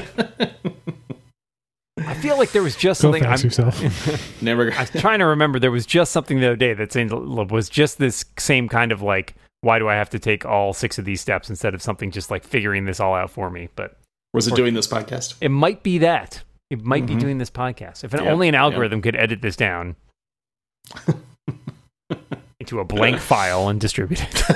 [2.00, 4.42] I feel like there was just Go something fax I'm, yourself.
[4.42, 4.72] Never.
[4.74, 5.60] I was trying to remember.
[5.60, 9.36] There was just something the other day that was just this same kind of like,
[9.62, 12.30] why do I have to take all six of these steps instead of something just
[12.32, 13.70] like figuring this all out for me?
[13.76, 13.97] But
[14.34, 15.36] Was it doing this podcast?
[15.41, 16.43] it might be that.
[16.70, 17.20] It might be Mhm.
[17.22, 18.03] doing this podcast.
[18.03, 19.95] If an, Yeah, only an algorithm could edit this down
[22.60, 24.43] into a blank file and distribute it.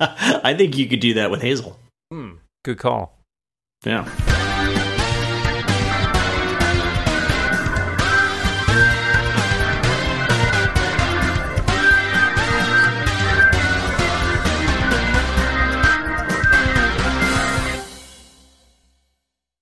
[0.00, 1.78] I think you could do that with Hazel.
[2.10, 2.32] Hmm,
[2.64, 3.18] good call.
[3.84, 4.04] Yeah.